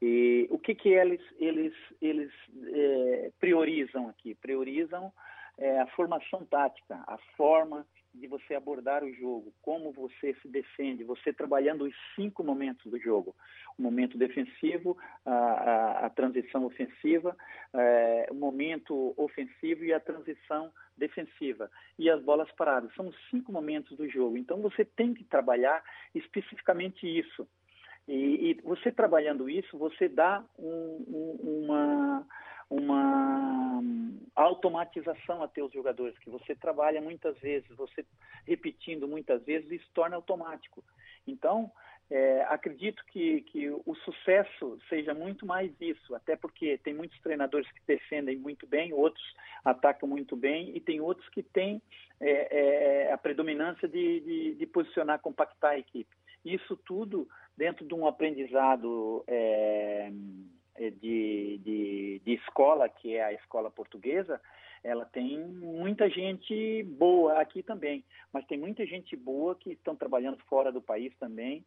E 0.00 0.46
o 0.50 0.58
que 0.58 0.72
que 0.72 0.90
eles 0.90 1.22
eles 1.36 1.74
eles 2.00 2.32
é, 2.72 3.32
priorizam 3.40 4.08
aqui? 4.08 4.36
Priorizam 4.36 5.12
é, 5.58 5.80
a 5.80 5.86
formação 5.88 6.44
tática, 6.44 6.94
a 7.08 7.18
forma 7.36 7.84
de 8.16 8.26
você 8.26 8.54
abordar 8.54 9.04
o 9.04 9.12
jogo, 9.12 9.52
como 9.62 9.92
você 9.92 10.34
se 10.40 10.48
defende, 10.48 11.04
você 11.04 11.32
trabalhando 11.32 11.84
os 11.84 11.94
cinco 12.14 12.42
momentos 12.42 12.90
do 12.90 12.98
jogo: 12.98 13.34
o 13.78 13.82
momento 13.82 14.16
defensivo, 14.18 14.96
a, 15.24 15.32
a, 15.32 16.06
a 16.06 16.10
transição 16.10 16.64
ofensiva, 16.64 17.36
é, 17.74 18.28
o 18.30 18.34
momento 18.34 19.14
ofensivo 19.16 19.84
e 19.84 19.92
a 19.92 20.00
transição 20.00 20.72
defensiva 20.96 21.70
e 21.98 22.08
as 22.08 22.22
bolas 22.22 22.50
paradas. 22.52 22.92
São 22.94 23.08
os 23.08 23.16
cinco 23.30 23.52
momentos 23.52 23.96
do 23.96 24.08
jogo. 24.08 24.36
Então 24.36 24.60
você 24.60 24.84
tem 24.84 25.12
que 25.12 25.24
trabalhar 25.24 25.82
especificamente 26.14 27.06
isso. 27.06 27.46
E, 28.08 28.50
e 28.50 28.54
você 28.62 28.92
trabalhando 28.92 29.50
isso, 29.50 29.76
você 29.76 30.08
dá 30.08 30.44
um, 30.58 31.04
um, 31.08 31.64
uma 31.64 32.26
uma 32.68 33.82
automatização 34.34 35.42
a 35.42 35.48
teus 35.48 35.72
jogadores, 35.72 36.18
que 36.18 36.30
você 36.30 36.54
trabalha 36.54 37.00
muitas 37.00 37.38
vezes, 37.38 37.68
você 37.76 38.04
repetindo 38.46 39.08
muitas 39.08 39.42
vezes, 39.44 39.70
isso 39.70 39.88
torna 39.94 40.16
automático. 40.16 40.84
Então, 41.26 41.70
é, 42.08 42.42
acredito 42.48 43.04
que, 43.06 43.40
que 43.42 43.68
o 43.68 43.94
sucesso 44.04 44.78
seja 44.88 45.12
muito 45.12 45.44
mais 45.44 45.72
isso, 45.80 46.14
até 46.14 46.36
porque 46.36 46.78
tem 46.78 46.94
muitos 46.94 47.18
treinadores 47.20 47.70
que 47.72 47.80
defendem 47.86 48.36
muito 48.36 48.66
bem, 48.66 48.92
outros 48.92 49.24
atacam 49.64 50.08
muito 50.08 50.36
bem, 50.36 50.76
e 50.76 50.80
tem 50.80 51.00
outros 51.00 51.28
que 51.30 51.42
têm 51.42 51.82
é, 52.20 53.08
é, 53.08 53.12
a 53.12 53.18
predominância 53.18 53.88
de, 53.88 54.20
de, 54.20 54.54
de, 54.54 54.66
posicionar, 54.66 55.18
compactar 55.18 55.72
a 55.72 55.78
equipe. 55.78 56.14
Isso 56.44 56.76
tudo 56.76 57.28
dentro 57.56 57.84
de 57.84 57.94
um 57.94 58.06
aprendizado 58.06 59.24
é, 59.26 60.12
de, 60.78 61.58
de, 61.58 62.22
de, 62.24 62.32
escola, 62.34 62.88
que 62.88 63.16
é 63.16 63.24
a 63.24 63.32
escola 63.32 63.70
portuguesa, 63.70 64.40
ela 64.82 65.04
tem 65.04 65.38
muita 65.38 66.08
gente 66.08 66.82
boa 66.84 67.40
aqui 67.40 67.62
também, 67.62 68.04
mas 68.32 68.46
tem 68.46 68.58
muita 68.58 68.86
gente 68.86 69.16
boa 69.16 69.54
que 69.54 69.72
estão 69.72 69.96
trabalhando 69.96 70.38
fora 70.48 70.70
do 70.70 70.80
país 70.80 71.12
também, 71.18 71.64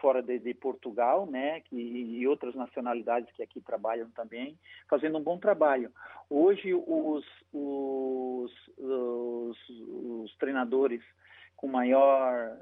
fora 0.00 0.22
de, 0.22 0.38
de 0.38 0.54
Portugal, 0.54 1.26
né, 1.26 1.60
que, 1.60 1.76
e 1.76 2.26
outras 2.26 2.54
nacionalidades 2.54 3.30
que 3.32 3.42
aqui 3.42 3.60
trabalham 3.60 4.10
também, 4.10 4.58
fazendo 4.88 5.18
um 5.18 5.22
bom 5.22 5.38
trabalho. 5.38 5.92
Hoje 6.28 6.72
os, 6.74 7.24
os, 7.52 8.52
os, 8.78 9.68
os 9.68 10.36
treinadores 10.36 11.02
com 11.56 11.68
maior, 11.68 12.56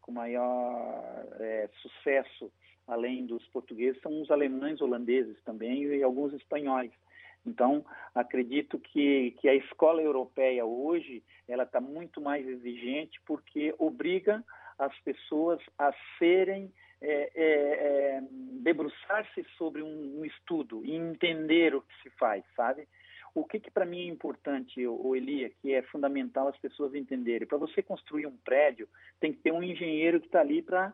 com 0.00 0.10
maior 0.10 1.24
é, 1.38 1.68
sucesso 1.80 2.50
além 2.90 3.24
dos 3.24 3.46
portugueses, 3.48 4.00
são 4.02 4.20
os 4.20 4.30
alemães, 4.30 4.80
holandeses 4.80 5.36
também 5.44 5.84
e 5.84 6.02
alguns 6.02 6.32
espanhóis. 6.34 6.90
Então, 7.46 7.84
acredito 8.14 8.78
que, 8.78 9.30
que 9.40 9.48
a 9.48 9.54
escola 9.54 10.02
europeia 10.02 10.64
hoje 10.66 11.22
ela 11.48 11.62
está 11.62 11.80
muito 11.80 12.20
mais 12.20 12.46
exigente 12.46 13.18
porque 13.24 13.74
obriga 13.78 14.44
as 14.78 14.96
pessoas 15.00 15.60
a 15.78 15.92
serem 16.18 16.70
é, 17.02 17.30
é, 17.34 17.44
é, 17.44 18.22
debruçar-se 18.62 19.42
sobre 19.56 19.82
um, 19.82 20.20
um, 20.20 20.24
estudo 20.24 20.84
e 20.84 20.94
entender 20.94 21.74
o 21.74 21.80
que 21.80 22.02
se 22.02 22.10
faz, 22.18 22.44
sabe? 22.54 22.86
O 23.34 23.44
que, 23.44 23.58
que 23.60 23.70
para 23.70 23.86
mim 23.86 24.08
é 24.08 24.12
importante, 24.12 24.86
o 24.86 25.14
Elia, 25.14 25.50
que 25.62 25.72
é 25.72 25.82
fundamental 25.82 26.48
as 26.48 26.58
pessoas 26.58 26.94
entenderem? 26.94 27.46
Para 27.46 27.58
você 27.58 27.80
construir 27.80 28.26
um 28.26 28.36
prédio, 28.36 28.88
tem 29.20 29.32
que 29.32 29.38
ter 29.38 29.52
um 29.52 29.62
engenheiro 29.62 30.20
que 30.20 30.26
está 30.26 30.40
ali 30.40 30.60
para 30.60 30.92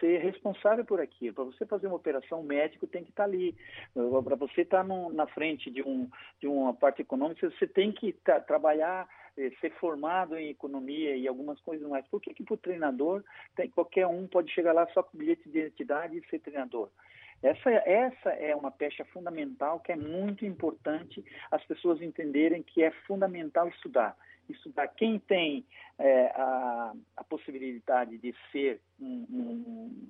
ser 0.00 0.18
responsável 0.18 0.84
por 0.84 1.00
aquilo. 1.00 1.34
Para 1.34 1.44
você 1.44 1.66
fazer 1.66 1.86
uma 1.86 1.96
operação, 1.96 2.40
o 2.40 2.44
médico 2.44 2.86
tem 2.86 3.04
que 3.04 3.10
estar 3.10 3.24
tá 3.24 3.28
ali. 3.28 3.56
Para 3.94 4.36
você 4.36 4.62
estar 4.62 4.86
tá 4.86 5.08
na 5.12 5.26
frente 5.26 5.70
de, 5.70 5.82
um, 5.82 6.08
de 6.40 6.46
uma 6.46 6.74
parte 6.74 7.02
econômica, 7.02 7.50
você 7.50 7.66
tem 7.66 7.92
que 7.92 8.12
trabalhar, 8.46 9.08
eh, 9.36 9.50
ser 9.60 9.70
formado 9.74 10.36
em 10.36 10.50
economia 10.50 11.16
e 11.16 11.26
algumas 11.26 11.60
coisas 11.60 11.88
mais. 11.88 12.06
Por 12.08 12.20
que, 12.20 12.34
que 12.34 12.44
para 12.44 12.54
o 12.54 12.58
treinador, 12.58 13.24
tem, 13.54 13.70
qualquer 13.70 14.06
um 14.06 14.26
pode 14.26 14.52
chegar 14.52 14.72
lá 14.72 14.86
só 14.88 15.02
com 15.02 15.18
bilhete 15.18 15.48
de 15.48 15.58
identidade 15.58 16.18
e 16.18 16.28
ser 16.28 16.40
treinador? 16.40 16.90
Essa, 17.42 17.70
essa 17.70 18.30
é 18.30 18.56
uma 18.56 18.70
pecha 18.70 19.04
fundamental 19.06 19.80
que 19.80 19.92
é 19.92 19.96
muito 19.96 20.46
importante 20.46 21.24
as 21.50 21.62
pessoas 21.64 22.00
entenderem 22.00 22.62
que 22.62 22.82
é 22.82 22.90
fundamental 23.06 23.68
estudar 23.68 24.16
estudar 24.52 24.88
quem 24.88 25.18
tem 25.18 25.64
é, 25.98 26.26
a, 26.34 26.92
a, 27.16 27.24
possibilidade 27.24 28.18
de 28.18 28.34
ser 28.52 28.80
um, 29.00 29.26
um, 29.30 30.08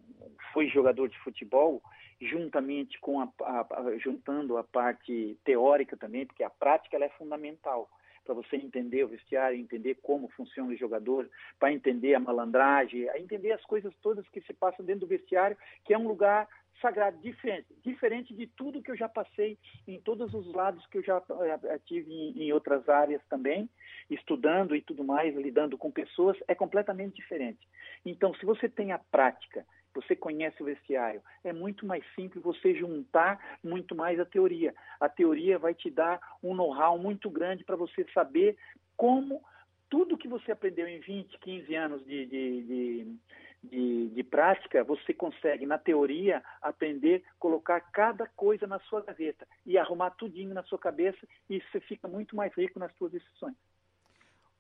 foi 0.53 0.69
jogador 0.69 1.09
de 1.09 1.19
futebol, 1.21 1.83
juntamente 2.21 2.99
com 3.01 3.21
a, 3.21 3.29
a, 3.41 3.99
juntando 3.99 4.57
a 4.57 4.65
parte 4.65 5.39
teórica 5.45 5.97
também, 5.97 6.27
porque 6.27 6.43
a 6.43 6.51
prática 6.51 6.97
ela 6.97 7.05
é 7.05 7.11
fundamental 7.11 7.89
para 8.25 8.35
você 8.35 8.57
entender 8.57 9.05
o 9.05 9.09
vestiário, 9.09 9.57
entender 9.57 9.95
como 10.03 10.29
funciona 10.31 10.73
o 10.73 10.77
jogador, 10.77 11.31
para 11.61 11.73
entender 11.73 12.15
a 12.15 12.21
malandragem, 12.21 13.09
a 13.09 13.19
entender 13.19 13.53
as 13.53 13.65
coisas 13.65 13.95
todas 14.03 14.29
que 14.29 14.41
se 14.41 14.53
passam 14.53 14.85
dentro 14.85 15.03
do 15.03 15.07
vestiário, 15.07 15.57
que 15.85 15.95
é 15.95 15.99
um 15.99 16.09
lugar 16.09 16.49
sagrado, 16.81 17.19
diferente, 17.19 17.67
diferente 17.85 18.35
de 18.35 18.47
tudo 18.47 18.83
que 18.83 18.91
eu 18.91 18.97
já 18.97 19.09
passei 19.09 19.59
em 19.87 20.01
todos 20.01 20.33
os 20.35 20.53
lados 20.53 20.87
que 20.87 20.99
eu 20.99 21.03
já 21.03 21.19
uh, 21.19 21.81
tive 21.85 22.13
em, 22.13 22.45
em, 22.45 22.53
outras 22.53 22.89
áreas 22.89 23.23
também, 23.29 23.69
estudando 24.11 24.75
e 24.75 24.83
tudo 24.83 25.05
mais, 25.05 25.35
lidando 25.35 25.79
com 25.79 25.91
pessoas, 25.91 26.37
é 26.47 26.55
completamente 26.55 27.17
diferente. 27.17 27.67
Então, 28.05 28.35
se 28.35 28.45
você 28.45 28.69
tem 28.69 28.93
a 28.93 28.99
prática, 28.99 29.67
você 29.95 30.15
conhece 30.15 30.63
o 30.63 30.67
vestiário, 30.67 31.23
é 31.43 31.53
muito 31.53 31.87
mais 31.87 32.05
simples 32.15 32.43
você 32.43 32.75
juntar 32.75 33.59
muito 33.65 33.95
mais 33.95 34.21
a 34.21 34.25
teoria. 34.25 34.75
A 35.01 35.09
teoria 35.09 35.59
vai 35.59 35.75
te 35.75 35.91
dar 35.91 36.21
um 36.43 36.55
know-how 36.55 36.99
muito 36.99 37.31
grande 37.31 37.65
para 37.65 37.77
você 37.77 38.05
saber 38.13 38.57
como 38.97 39.43
tudo 39.89 40.19
que 40.19 40.29
você 40.29 40.53
aprendeu 40.53 40.87
em 40.87 41.01
20, 41.01 41.39
15 41.39 41.75
anos 41.75 42.05
de, 42.05 42.27
de, 42.27 42.63
de 42.63 43.17
de, 43.71 44.09
de 44.09 44.23
prática, 44.23 44.85
você 44.85 45.13
consegue, 45.13 45.67
na 45.67 45.79
teoria, 45.79 46.43
aprender, 46.63 47.23
colocar 47.39 47.81
cada 47.81 48.27
coisa 48.27 48.67
na 48.67 48.79
sua 48.81 49.03
gaveta 49.03 49.47
e 49.65 49.77
arrumar 49.77 50.11
tudinho 50.11 50.55
na 50.55 50.63
sua 50.63 50.79
cabeça 50.79 51.27
e 51.49 51.61
você 51.61 51.81
fica 51.81 52.09
muito 52.09 52.35
mais 52.35 52.53
rico 52.55 52.79
nas 52.79 52.95
suas 52.97 53.13
decisões. 53.13 53.57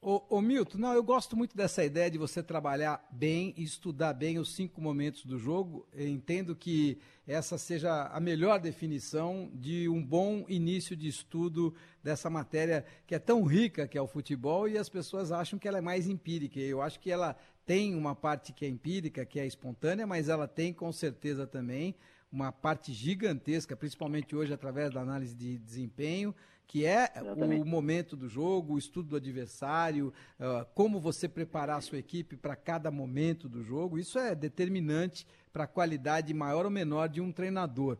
Ô, 0.00 0.22
ô, 0.28 0.40
Milton, 0.40 0.78
não, 0.78 0.92
eu 0.92 1.02
gosto 1.02 1.36
muito 1.36 1.56
dessa 1.56 1.84
ideia 1.84 2.10
de 2.10 2.18
você 2.18 2.42
trabalhar 2.42 3.04
bem 3.10 3.52
e 3.56 3.64
estudar 3.64 4.12
bem 4.12 4.38
os 4.38 4.54
cinco 4.54 4.80
momentos 4.80 5.24
do 5.24 5.38
jogo. 5.38 5.88
Eu 5.92 6.06
entendo 6.06 6.54
que 6.54 7.00
essa 7.26 7.58
seja 7.58 8.04
a 8.04 8.20
melhor 8.20 8.60
definição 8.60 9.50
de 9.52 9.88
um 9.88 10.00
bom 10.04 10.44
início 10.48 10.94
de 10.94 11.08
estudo 11.08 11.74
dessa 12.04 12.30
matéria 12.30 12.84
que 13.04 13.14
é 13.14 13.18
tão 13.18 13.42
rica 13.42 13.88
que 13.88 13.98
é 13.98 14.00
o 14.00 14.06
futebol 14.06 14.68
e 14.68 14.78
as 14.78 14.88
pessoas 14.88 15.32
acham 15.32 15.58
que 15.58 15.66
ela 15.66 15.78
é 15.78 15.82
mais 15.82 16.06
empírica. 16.06 16.60
Eu 16.60 16.82
acho 16.82 17.00
que 17.00 17.10
ela 17.10 17.36
tem 17.66 17.96
uma 17.96 18.14
parte 18.14 18.52
que 18.52 18.64
é 18.64 18.68
empírica, 18.68 19.26
que 19.26 19.40
é 19.40 19.46
espontânea, 19.46 20.06
mas 20.06 20.28
ela 20.28 20.46
tem 20.46 20.72
com 20.72 20.92
certeza 20.92 21.46
também 21.46 21.96
uma 22.30 22.52
parte 22.52 22.92
gigantesca, 22.92 23.76
principalmente 23.76 24.36
hoje 24.36 24.52
através 24.52 24.92
da 24.92 25.00
análise 25.00 25.34
de 25.34 25.58
desempenho, 25.58 26.34
que 26.66 26.84
é 26.84 27.10
Exatamente. 27.14 27.62
o 27.62 27.66
momento 27.66 28.16
do 28.16 28.28
jogo, 28.28 28.74
o 28.74 28.78
estudo 28.78 29.10
do 29.10 29.16
adversário, 29.16 30.12
uh, 30.38 30.64
como 30.74 31.00
você 31.00 31.28
preparar 31.28 31.78
a 31.78 31.80
sua 31.80 31.98
equipe 31.98 32.36
para 32.36 32.56
cada 32.56 32.90
momento 32.90 33.48
do 33.48 33.62
jogo. 33.62 33.98
Isso 33.98 34.18
é 34.18 34.34
determinante 34.34 35.26
para 35.52 35.64
a 35.64 35.68
qualidade 35.68 36.32
maior 36.34 36.64
ou 36.64 36.70
menor 36.70 37.08
de 37.08 37.20
um 37.20 37.32
treinador. 37.32 37.98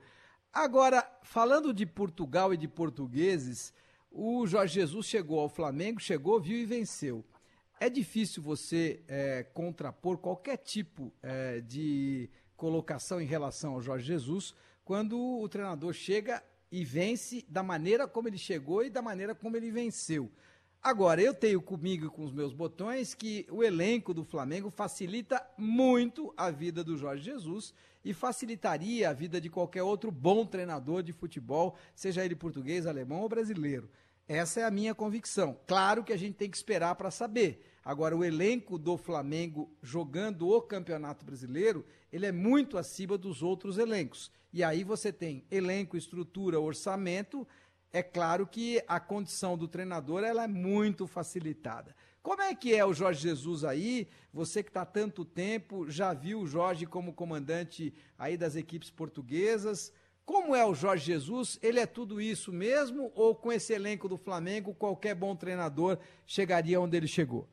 Agora, 0.52 1.08
falando 1.23 1.73
de 1.73 1.87
Portugal 1.87 2.52
e 2.52 2.56
de 2.56 2.66
portugueses, 2.66 3.73
o 4.11 4.46
Jorge 4.46 4.75
Jesus 4.75 5.06
chegou 5.06 5.38
ao 5.38 5.49
Flamengo, 5.49 6.00
chegou, 6.00 6.40
viu 6.40 6.58
e 6.58 6.64
venceu. 6.64 7.25
É 7.78 7.90
difícil 7.90 8.42
você 8.42 9.02
é, 9.06 9.42
contrapor 9.42 10.16
qualquer 10.16 10.56
tipo 10.56 11.12
é, 11.23 11.61
de 11.61 12.30
colocação 12.56 13.21
em 13.21 13.26
relação 13.26 13.75
ao 13.75 13.83
Jorge 13.83 14.06
Jesus 14.06 14.54
quando 14.83 15.18
o 15.18 15.49
treinador 15.49 15.92
chega 15.92 16.42
e 16.73 16.85
vence 16.85 17.45
da 17.49 17.62
maneira 17.62 18.09
como 18.09 18.28
ele 18.28 18.38
chegou 18.38 18.83
e 18.83 18.88
da 18.88 19.02
maneira 19.02 19.35
como 19.35 19.56
ele 19.56 19.71
venceu. 19.71 20.30
Agora, 20.83 21.21
eu 21.21 21.35
tenho 21.35 21.61
comigo 21.61 22.06
e 22.06 22.09
com 22.09 22.23
os 22.23 22.33
meus 22.33 22.52
botões 22.52 23.12
que 23.12 23.45
o 23.50 23.62
elenco 23.62 24.14
do 24.14 24.25
Flamengo 24.25 24.71
facilita 24.71 25.45
muito 25.59 26.33
a 26.37 26.50
vida 26.50 26.85
do 26.85 26.97
Jorge 26.97 27.25
Jesus 27.25 27.75
e 28.04 28.14
facilitaria 28.14 29.11
a 29.11 29.12
vida 29.12 29.40
de 29.40 29.50
qualquer 29.50 29.83
outro 29.83 30.12
bom 30.12 30.47
treinador 30.47 31.02
de 31.02 31.12
futebol, 31.12 31.76
seja 31.95 32.25
ele 32.25 32.37
português, 32.37 32.87
alemão 32.87 33.21
ou 33.21 33.28
brasileiro. 33.28 33.90
Essa 34.28 34.61
é 34.61 34.64
a 34.64 34.71
minha 34.71 34.95
convicção. 34.95 35.56
Claro 35.66 36.02
que 36.02 36.12
a 36.12 36.16
gente 36.16 36.35
tem 36.35 36.50
que 36.50 36.56
esperar 36.56 36.95
para 36.97 37.11
saber. 37.11 37.64
Agora, 37.85 38.16
o 38.16 38.25
elenco 38.25 38.76
do 38.76 38.97
Flamengo 38.97 39.71
jogando 39.80 40.49
o 40.49 40.61
Campeonato 40.61 41.25
Brasileiro, 41.25 41.87
ele 42.12 42.26
é 42.26 42.33
muito 42.33 42.76
acima 42.76 43.16
dos 43.16 43.40
outros 43.40 43.78
elencos. 43.78 44.33
E 44.52 44.64
aí 44.64 44.83
você 44.83 45.12
tem 45.12 45.45
elenco, 45.49 45.97
estrutura, 45.97 46.59
orçamento, 46.59 47.47
é 47.92 48.02
claro 48.02 48.47
que 48.47 48.83
a 48.88 48.99
condição 48.99 49.56
do 49.56 49.68
treinador 49.68 50.25
ela 50.25 50.45
é 50.45 50.49
muito 50.49 51.06
facilitada. 51.06 51.95
Como 52.23 52.42
é 52.42 52.54
que 52.54 52.75
é 52.75 52.85
o 52.85 52.92
Jorge 52.92 53.23
Jesus 53.23 53.64
aí? 53.64 54.09
Você 54.33 54.62
que 54.62 54.71
está 54.71 54.85
tanto 54.85 55.25
tempo, 55.25 55.88
já 55.88 56.12
viu 56.12 56.40
o 56.40 56.47
Jorge 56.47 56.85
como 56.85 57.12
comandante 57.12 57.95
aí 58.18 58.37
das 58.37 58.56
equipes 58.56 58.90
portuguesas. 58.90 59.92
Como 60.26 60.56
é 60.56 60.66
o 60.66 60.75
Jorge 60.75 61.06
Jesus? 61.06 61.56
Ele 61.62 61.78
é 61.78 61.87
tudo 61.87 62.21
isso 62.21 62.52
mesmo? 62.52 63.12
Ou 63.14 63.33
com 63.33 63.52
esse 63.52 63.73
elenco 63.73 64.09
do 64.09 64.16
Flamengo, 64.16 64.75
qualquer 64.75 65.14
bom 65.14 65.37
treinador 65.37 65.99
chegaria 66.26 66.80
onde 66.80 66.97
ele 66.97 67.06
chegou? 67.06 67.47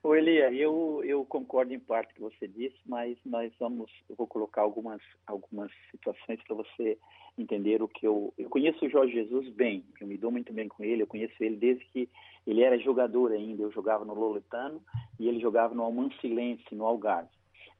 Ô 0.00 0.14
Elia, 0.14 0.52
eu, 0.52 1.02
eu 1.04 1.24
concordo 1.24 1.74
em 1.74 1.80
parte 1.80 2.12
o 2.12 2.14
que 2.14 2.20
você 2.20 2.46
disse, 2.46 2.76
mas 2.86 3.18
nós 3.24 3.52
vamos, 3.58 3.90
eu 4.08 4.14
vou 4.14 4.28
colocar 4.28 4.60
algumas, 4.60 5.00
algumas 5.26 5.72
situações 5.90 6.40
para 6.46 6.54
você 6.54 6.98
entender 7.36 7.82
o 7.82 7.88
que 7.88 8.06
eu... 8.06 8.32
Eu 8.38 8.48
conheço 8.48 8.84
o 8.84 8.90
Jorge 8.90 9.12
Jesus 9.12 9.48
bem, 9.48 9.82
eu 10.00 10.06
me 10.06 10.16
dou 10.16 10.30
muito 10.30 10.52
bem 10.52 10.68
com 10.68 10.84
ele, 10.84 11.02
eu 11.02 11.06
conheço 11.06 11.34
ele 11.42 11.56
desde 11.56 11.84
que 11.86 12.08
ele 12.46 12.62
era 12.62 12.78
jogador 12.78 13.32
ainda, 13.32 13.62
eu 13.62 13.72
jogava 13.72 14.04
no 14.04 14.14
Loletano 14.14 14.80
e 15.18 15.26
ele 15.26 15.40
jogava 15.40 15.74
no 15.74 15.82
Almancilense, 15.82 16.74
no 16.74 16.86
Algarve. 16.86 17.30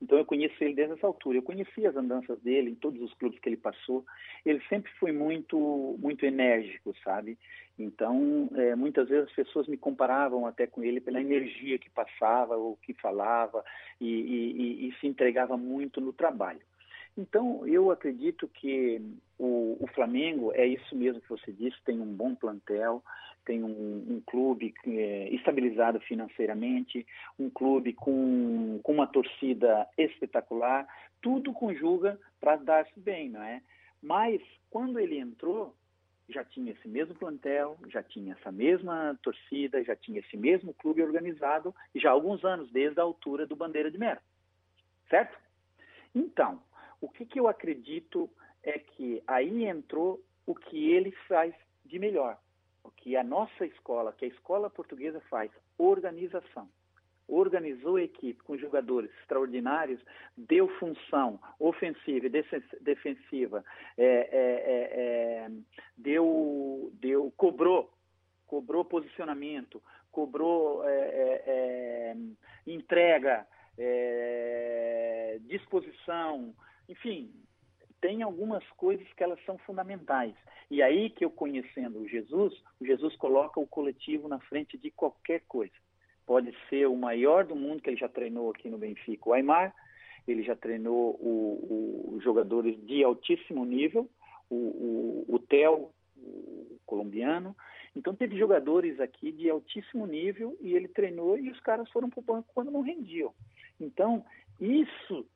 Então 0.01 0.19
eu 0.19 0.25
conheci 0.25 0.63
ele 0.63 0.75
desde 0.75 0.95
essa 0.95 1.07
altura. 1.07 1.39
Eu 1.39 1.43
conheci 1.43 1.87
as 1.87 1.97
andanças 1.97 2.39
dele 2.41 2.71
em 2.71 2.75
todos 2.75 3.01
os 3.01 3.15
clubes 3.15 3.39
que 3.39 3.49
ele 3.49 3.57
passou. 3.57 4.05
Ele 4.45 4.61
sempre 4.69 4.91
foi 4.99 5.13
muito, 5.13 5.97
muito 5.99 6.27
enérgico, 6.27 6.95
sabe? 7.03 7.39
Então 7.79 8.49
é, 8.55 8.75
muitas 8.75 9.09
vezes 9.09 9.29
as 9.29 9.35
pessoas 9.35 9.67
me 9.67 9.77
comparavam 9.77 10.47
até 10.47 10.67
com 10.67 10.83
ele 10.83 11.01
pela 11.01 11.21
energia 11.21 11.79
que 11.79 11.91
passava, 11.91 12.57
ou 12.57 12.77
que 12.77 12.93
falava 12.95 13.65
e, 14.01 14.09
e, 14.09 14.89
e 14.89 14.95
se 15.01 15.07
entregava 15.07 15.57
muito 15.57 16.01
no 16.01 16.13
trabalho. 16.13 16.61
Então, 17.17 17.67
eu 17.67 17.93
acredito 17.93 18.49
que 18.49 19.01
o, 19.39 19.77
o, 19.81 19.87
Flamengo 19.95 20.53
é 20.53 20.67
isso 20.67 20.97
mesmo 20.97 21.21
que 21.21 21.29
você 21.29 21.53
disse, 21.53 21.77
tem 21.85 22.01
um 22.01 22.13
bom 22.13 22.35
plantel, 22.35 23.03
tem 23.45 23.63
um, 23.63 23.69
um 23.69 24.23
clube 24.27 24.75
é, 24.87 25.29
estabilizado 25.31 26.01
financeiramente, 26.01 27.07
um 27.39 27.51
clube 27.51 27.93
com, 27.93 28.81
com 28.83 28.93
uma 28.93 29.07
torcida 29.07 29.89
espetacular, 29.97 30.87
tudo 31.21 31.53
conjuga 31.53 32.19
para 32.41 32.57
dar-se 32.57 32.99
bem, 33.01 33.31
não 33.31 33.43
é? 33.43 33.63
Mas, 34.03 34.41
quando 34.71 34.99
ele 34.99 35.19
entrou, 35.19 35.75
já 36.29 36.45
tinha 36.45 36.73
esse 36.73 36.89
mesmo 36.89 37.15
plantel, 37.15 37.79
já 37.89 38.03
tinha 38.03 38.35
essa 38.35 38.51
mesma 38.51 39.19
torcida, 39.23 39.83
já 39.85 39.95
tinha 39.95 40.21
esse 40.21 40.37
mesmo 40.37 40.75
clube 40.75 41.03
organizado, 41.03 41.75
já 41.95 42.11
há 42.11 42.13
alguns 42.13 42.45
anos, 42.45 42.71
desde 42.71 43.01
a 43.01 43.03
altura 43.03 43.47
do 43.47 43.57
Bandeira 43.57 43.91
de 43.91 43.99
Mera, 43.99 44.21
certo? 45.09 45.39
Então, 46.15 46.63
o 47.01 47.09
que, 47.09 47.27
que 47.27 47.39
eu 47.39 47.49
acredito 47.49 48.31
é 48.63 48.79
que 48.79 49.23
aí 49.27 49.65
entrou 49.65 50.23
o 50.47 50.55
que 50.55 50.91
ele 50.91 51.13
faz 51.29 51.55
de 51.85 51.99
melhor, 51.99 52.39
que 53.05 53.19
a 53.19 53.23
nossa 53.23 53.67
escola, 53.67 54.15
que 54.15 54.25
a 54.25 54.29
escola 54.29 54.71
portuguesa 54.71 55.21
faz, 55.29 55.51
organização. 55.77 56.67
Organizou 57.29 57.97
a 57.97 58.03
equipe 58.03 58.43
com 58.43 58.57
jogadores 58.57 59.11
extraordinários, 59.21 60.01
deu 60.35 60.69
função 60.79 61.39
ofensiva 61.61 62.27
e 62.27 62.31
defensiva, 62.81 63.63
é, 63.99 64.05
é, 64.05 64.09
é, 64.09 65.47
é, 65.47 65.51
deu, 65.99 66.91
deu, 66.95 67.31
cobrou, 67.37 67.93
cobrou 68.47 68.87
posicionamento, 68.87 69.83
cobrou 70.11 70.83
é, 70.89 71.43
é, 71.47 72.17
entrega, 72.67 73.47
disposição, 75.43 76.55
enfim, 76.89 77.31
tem 78.05 78.23
algumas 78.23 78.63
coisas 78.73 79.11
que 79.15 79.25
elas 79.25 79.43
são 79.47 79.57
fundamentais. 79.57 80.35
E 80.71 80.83
aí 80.83 81.09
que 81.09 81.25
eu 81.25 81.31
conhecendo 81.31 82.01
o 82.01 82.07
Jesus, 82.07 82.53
o 82.79 82.85
Jesus 82.85 83.17
coloca 83.17 83.59
o 83.59 83.67
coletivo 83.67 84.29
na 84.29 84.39
frente 84.41 84.77
de 84.77 84.91
qualquer 84.91 85.41
coisa. 85.49 85.73
Pode 86.27 86.55
ser 86.69 86.87
o 86.87 86.95
maior 86.95 87.47
do 87.47 87.57
mundo 87.57 87.81
que 87.81 87.89
ele 87.89 87.97
já 87.97 88.07
treinou 88.07 88.51
aqui 88.51 88.69
no 88.69 88.77
Benfica, 88.77 89.31
o 89.31 89.33
Aymar, 89.33 89.75
ele 90.29 90.43
já 90.43 90.55
treinou 90.55 91.19
os 91.19 92.23
jogadores 92.23 92.79
de 92.85 93.03
altíssimo 93.03 93.65
nível, 93.65 94.07
o, 94.51 95.25
o, 95.27 95.37
o 95.37 95.39
Theo, 95.39 95.89
o 96.19 96.79
colombiano. 96.85 97.57
Então 97.97 98.15
teve 98.15 98.37
jogadores 98.37 99.01
aqui 99.01 99.33
de 99.33 99.49
altíssimo 99.49 100.07
nível 100.07 100.55
e 100.61 100.75
ele 100.75 100.89
treinou 100.89 101.39
e 101.39 101.49
os 101.49 101.61
caras 101.61 101.91
foram 101.91 102.11
para 102.11 102.21
o 102.21 102.23
banco 102.23 102.51
quando 102.53 102.71
não 102.71 102.83
rendiam. 102.83 103.33
Então, 103.81 104.23
isso 104.61 105.27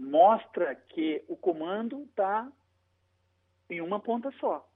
mostra 0.00 0.74
que 0.74 1.22
o 1.28 1.36
comando 1.36 2.04
está 2.04 2.50
em 3.68 3.80
uma 3.80 4.00
ponta 4.00 4.30
só. 4.40 4.66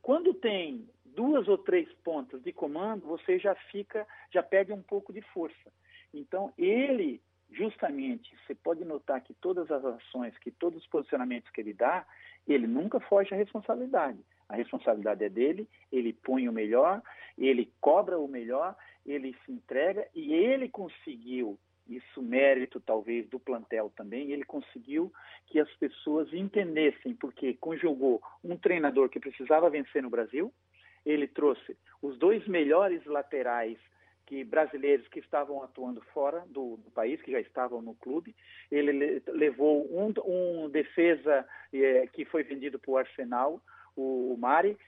Quando 0.00 0.32
tem 0.32 0.88
duas 1.04 1.48
ou 1.48 1.58
três 1.58 1.92
pontas 2.04 2.42
de 2.42 2.52
comando, 2.52 3.06
você 3.06 3.38
já 3.38 3.54
fica, 3.70 4.06
já 4.32 4.42
perde 4.42 4.72
um 4.72 4.82
pouco 4.82 5.12
de 5.12 5.20
força. 5.20 5.72
Então, 6.14 6.52
ele, 6.56 7.20
justamente, 7.50 8.34
você 8.46 8.54
pode 8.54 8.84
notar 8.84 9.20
que 9.20 9.34
todas 9.34 9.70
as 9.70 9.84
ações, 9.84 10.36
que 10.38 10.50
todos 10.50 10.80
os 10.80 10.88
posicionamentos 10.88 11.50
que 11.50 11.60
ele 11.60 11.74
dá, 11.74 12.06
ele 12.46 12.66
nunca 12.66 13.00
foge 13.00 13.34
à 13.34 13.36
responsabilidade. 13.36 14.18
A 14.48 14.56
responsabilidade 14.56 15.24
é 15.24 15.28
dele, 15.28 15.68
ele 15.92 16.12
põe 16.12 16.48
o 16.48 16.52
melhor, 16.52 17.02
ele 17.36 17.72
cobra 17.80 18.18
o 18.18 18.26
melhor, 18.26 18.76
ele 19.04 19.36
se 19.44 19.52
entrega 19.52 20.08
e 20.14 20.32
ele 20.32 20.68
conseguiu 20.68 21.58
isso 21.90 22.22
mérito 22.22 22.80
talvez 22.80 23.28
do 23.28 23.38
plantel 23.38 23.92
também, 23.96 24.32
ele 24.32 24.44
conseguiu 24.44 25.12
que 25.46 25.58
as 25.58 25.70
pessoas 25.74 26.32
entendessem, 26.32 27.14
porque 27.14 27.54
conjugou 27.54 28.22
um 28.42 28.56
treinador 28.56 29.08
que 29.08 29.20
precisava 29.20 29.68
vencer 29.68 30.02
no 30.02 30.10
Brasil, 30.10 30.52
ele 31.04 31.26
trouxe 31.26 31.76
os 32.00 32.18
dois 32.18 32.46
melhores 32.46 33.04
laterais 33.04 33.78
que 34.26 34.44
brasileiros 34.44 35.08
que 35.08 35.18
estavam 35.18 35.60
atuando 35.60 36.00
fora 36.12 36.44
do, 36.46 36.76
do, 36.76 36.90
país, 36.92 37.20
que 37.20 37.32
já 37.32 37.40
estavam 37.40 37.82
no 37.82 37.96
clube. 37.96 38.34
Ele 38.70 38.92
le, 38.92 39.22
levou 39.26 39.88
um, 39.92 40.12
um 40.24 40.70
defesa 40.70 41.44
é, 41.72 42.06
que 42.06 42.24
foi 42.24 42.44
vendido 42.44 42.78
para 42.78 42.90
o 42.92 42.96
Arsenal, 42.96 43.60
o, 43.96 44.32
o 44.32 44.38
Mari, 44.38 44.78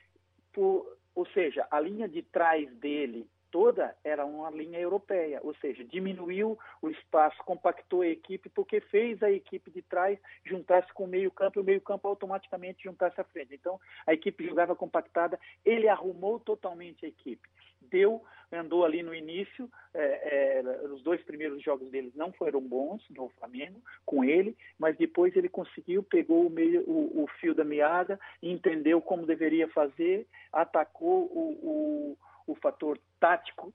por, 0.53 0.97
ou 1.13 1.27
seja, 1.27 1.67
a 1.73 1.81
linha 1.81 2.09
de 2.09 2.23
trás 2.23 2.73
dele 2.77 3.27
toda 3.53 3.95
era 4.03 4.25
uma 4.25 4.51
linha 4.51 4.81
europeia, 4.81 5.39
ou 5.45 5.55
seja, 5.57 5.85
diminuiu 5.85 6.59
o 6.81 6.89
espaço, 6.89 7.37
compactou 7.45 8.01
a 8.01 8.09
equipe, 8.09 8.49
porque 8.49 8.81
fez 8.81 9.23
a 9.23 9.31
equipe 9.31 9.71
de 9.71 9.83
trás 9.83 10.19
juntar-se 10.43 10.93
com 10.95 11.05
o 11.05 11.09
meio-campo 11.09 11.59
e 11.59 11.63
o 11.63 11.65
meio-campo 11.65 12.09
automaticamente 12.09 12.83
juntar-se 12.83 13.21
à 13.21 13.25
frente. 13.25 13.55
Então, 13.55 13.79
a 14.07 14.15
equipe 14.15 14.49
jogava 14.49 14.75
compactada, 14.75 15.39
ele 15.65 15.87
arrumou 15.87 16.41
totalmente 16.41 17.05
a 17.05 17.09
equipe. 17.09 17.47
Deu, 17.83 18.25
andou 18.51 18.87
ali 18.87 19.03
no 19.03 19.15
início, 19.15 19.71
é, 19.93 20.61
é, 20.61 20.87
os 20.87 21.03
dois 21.03 21.23
primeiros 21.23 21.63
jogos 21.63 21.91
deles 21.91 22.15
não 22.15 22.33
foram 22.33 22.61
bons 22.61 23.05
no 23.11 23.29
Flamengo, 23.39 23.83
com 24.07 24.25
ele, 24.25 24.57
mas 24.79 24.97
depois 24.97 25.37
ele 25.37 25.49
conseguiu, 25.49 26.03
pegou 26.03 26.47
o, 26.47 26.51
meio, 26.51 26.83
o, 26.89 27.25
o 27.25 27.27
fio 27.39 27.55
da 27.55 27.65
meada, 27.65 28.19
entendeu 28.43 29.03
como 29.03 29.27
deveria 29.27 29.69
fazer, 29.69 30.27
atacou 30.51 31.25
o, 31.25 32.15
o 32.15 32.19
o 32.47 32.55
fator 32.57 32.99
tático, 33.23 33.73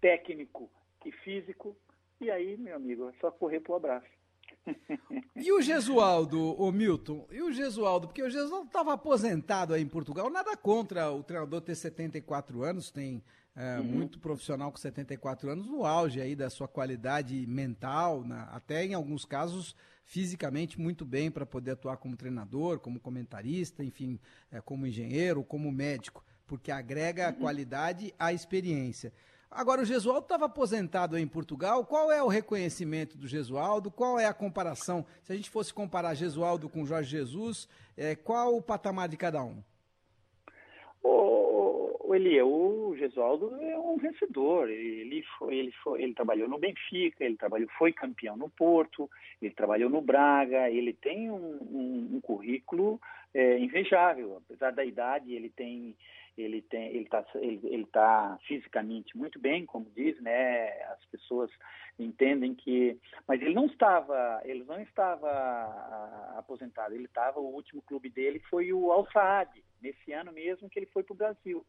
técnico 0.00 0.70
e 1.04 1.12
físico. 1.12 1.76
E 2.18 2.30
aí, 2.30 2.56
meu 2.56 2.76
amigo, 2.76 3.10
é 3.10 3.12
só 3.20 3.30
correr 3.30 3.60
pro 3.60 3.74
abraço. 3.74 4.08
E 5.36 5.52
o 5.52 5.60
Gesualdo, 5.60 6.54
o 6.54 6.72
Milton? 6.72 7.28
E 7.30 7.42
o 7.42 7.52
Gesualdo? 7.52 8.06
Porque 8.08 8.22
o 8.22 8.30
Gesualdo 8.30 8.68
estava 8.68 8.94
aposentado 8.94 9.74
aí 9.74 9.82
em 9.82 9.86
Portugal. 9.86 10.30
Nada 10.30 10.56
contra 10.56 11.10
o 11.10 11.22
treinador 11.22 11.60
ter 11.60 11.74
74 11.74 12.62
anos, 12.62 12.90
tem 12.90 13.22
é, 13.54 13.78
uhum. 13.78 13.84
muito 13.84 14.18
profissional 14.18 14.72
com 14.72 14.78
74 14.78 15.50
anos, 15.50 15.68
no 15.68 15.84
auge 15.84 16.20
aí 16.20 16.34
da 16.34 16.48
sua 16.48 16.66
qualidade 16.66 17.46
mental, 17.46 18.24
na, 18.24 18.44
até 18.44 18.84
em 18.84 18.94
alguns 18.94 19.26
casos 19.26 19.76
fisicamente 20.04 20.80
muito 20.80 21.04
bem 21.04 21.30
para 21.30 21.44
poder 21.44 21.72
atuar 21.72 21.98
como 21.98 22.16
treinador, 22.16 22.80
como 22.80 22.98
comentarista, 22.98 23.84
enfim, 23.84 24.18
é, 24.50 24.60
como 24.60 24.86
engenheiro, 24.86 25.44
como 25.44 25.70
médico 25.70 26.24
porque 26.46 26.70
agrega 26.70 27.32
qualidade 27.32 28.14
à 28.18 28.32
experiência. 28.32 29.12
Agora, 29.50 29.80
o 29.80 29.84
Gesualdo 29.84 30.24
estava 30.24 30.46
aposentado 30.46 31.16
em 31.16 31.26
Portugal. 31.26 31.84
Qual 31.86 32.10
é 32.10 32.22
o 32.22 32.28
reconhecimento 32.28 33.16
do 33.16 33.26
Gesualdo? 33.26 33.90
Qual 33.90 34.18
é 34.18 34.26
a 34.26 34.34
comparação? 34.34 35.06
Se 35.22 35.32
a 35.32 35.36
gente 35.36 35.48
fosse 35.48 35.72
comparar 35.72 36.14
Gesualdo 36.14 36.68
com 36.68 36.84
Jorge 36.84 37.10
Jesus, 37.10 37.68
é, 37.96 38.14
qual 38.14 38.56
o 38.56 38.62
patamar 38.62 39.08
de 39.08 39.16
cada 39.16 39.42
um? 39.42 39.62
O, 41.02 42.08
o 42.08 42.14
Elia, 42.14 42.44
o 42.44 42.94
Gesualdo 42.98 43.56
é 43.62 43.78
um 43.78 43.96
vencedor. 43.96 44.68
Ele 44.68 45.24
foi, 45.38 45.56
ele 45.56 45.72
foi, 45.82 46.02
ele 46.02 46.12
trabalhou 46.12 46.48
no 46.48 46.58
Benfica, 46.58 47.24
ele 47.24 47.36
trabalhou, 47.36 47.68
foi 47.78 47.92
campeão 47.92 48.36
no 48.36 48.50
Porto, 48.50 49.08
ele 49.40 49.54
trabalhou 49.54 49.88
no 49.88 50.02
Braga. 50.02 50.68
Ele 50.68 50.92
tem 50.92 51.30
um, 51.30 51.58
um, 51.62 52.10
um 52.16 52.20
currículo 52.20 53.00
é, 53.32 53.58
invejável, 53.58 54.42
apesar 54.44 54.72
da 54.72 54.84
idade. 54.84 55.32
Ele 55.32 55.48
tem 55.48 55.96
ele 56.36 56.62
tem 56.62 56.88
ele 56.88 57.04
está 57.04 57.24
ele, 57.36 57.60
ele 57.64 57.86
tá 57.86 58.38
fisicamente 58.46 59.16
muito 59.16 59.38
bem 59.38 59.64
como 59.64 59.90
diz 59.90 60.20
né? 60.20 60.68
As 60.84 61.04
pessoas 61.06 61.50
entendem 61.98 62.54
que 62.54 62.98
mas 63.26 63.40
ele 63.40 63.54
não 63.54 63.66
estava 63.66 64.40
ele 64.44 64.64
não 64.64 64.80
estava 64.80 65.28
ah, 65.28 66.34
aposentado. 66.38 66.94
Ele 66.94 67.06
estava 67.06 67.40
o 67.40 67.54
último 67.54 67.82
clube 67.82 68.10
dele 68.10 68.40
foi 68.50 68.72
o 68.72 68.92
Al 68.92 69.10
Saad 69.10 69.50
nesse 69.80 70.12
ano 70.12 70.32
mesmo 70.32 70.68
que 70.68 70.78
ele 70.78 70.86
foi 70.86 71.02
para 71.02 71.14
o 71.14 71.16
Brasil. 71.16 71.66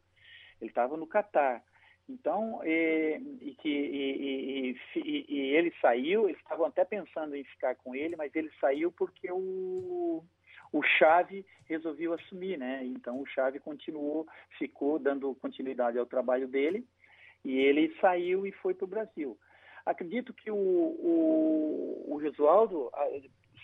Ele 0.60 0.70
estava 0.70 0.96
no 0.96 1.06
Catar. 1.06 1.62
Então 2.08 2.60
e, 2.64 3.20
e 3.40 3.54
que 3.54 3.68
e, 3.68 4.76
e, 4.96 5.26
e, 5.28 5.40
ele 5.54 5.72
saiu 5.80 6.28
eles 6.28 6.40
estavam 6.40 6.66
até 6.66 6.84
pensando 6.84 7.34
em 7.34 7.44
ficar 7.44 7.74
com 7.76 7.94
ele 7.94 8.16
mas 8.16 8.34
ele 8.34 8.50
saiu 8.60 8.90
porque 8.92 9.30
o 9.30 10.24
o 10.72 10.82
Chave 10.82 11.44
resolveu 11.66 12.12
assumir, 12.12 12.58
né? 12.58 12.84
Então 12.84 13.20
o 13.20 13.26
Chave 13.26 13.58
continuou, 13.60 14.26
ficou 14.58 14.98
dando 14.98 15.34
continuidade 15.36 15.98
ao 15.98 16.06
trabalho 16.06 16.48
dele 16.48 16.86
e 17.44 17.58
ele 17.58 17.94
saiu 18.00 18.46
e 18.46 18.52
foi 18.52 18.74
para 18.74 18.84
o 18.84 18.88
Brasil. 18.88 19.38
Acredito 19.86 20.34
que 20.34 20.50
o, 20.50 20.56
o, 20.56 22.14
o 22.14 22.20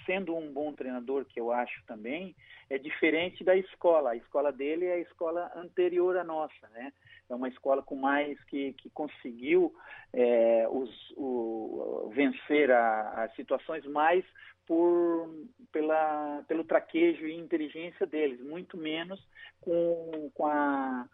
sendo 0.06 0.36
um 0.36 0.52
bom 0.52 0.72
treinador, 0.72 1.24
que 1.24 1.40
eu 1.40 1.52
acho 1.52 1.82
também, 1.86 2.34
é 2.68 2.78
diferente 2.78 3.44
da 3.44 3.56
escola. 3.56 4.10
A 4.10 4.16
escola 4.16 4.52
dele 4.52 4.86
é 4.86 4.94
a 4.94 5.00
escola 5.00 5.50
anterior 5.56 6.16
à 6.16 6.24
nossa, 6.24 6.68
né? 6.70 6.92
É 7.28 7.34
uma 7.34 7.48
escola 7.48 7.82
com 7.82 7.96
mais 7.96 8.42
que, 8.44 8.74
que 8.74 8.90
conseguiu 8.90 9.74
é, 10.12 10.66
os, 10.70 10.90
o, 11.16 12.10
vencer 12.14 12.70
as 12.70 13.34
situações 13.34 13.84
mais 13.86 14.24
por, 14.66 15.28
pela, 15.72 16.44
pelo 16.48 16.64
traquejo 16.64 17.26
e 17.26 17.34
inteligência 17.34 18.06
deles, 18.06 18.40
muito 18.40 18.76
menos 18.76 19.20
com, 19.60 20.30
com, 20.34 20.46
a, 20.46 21.06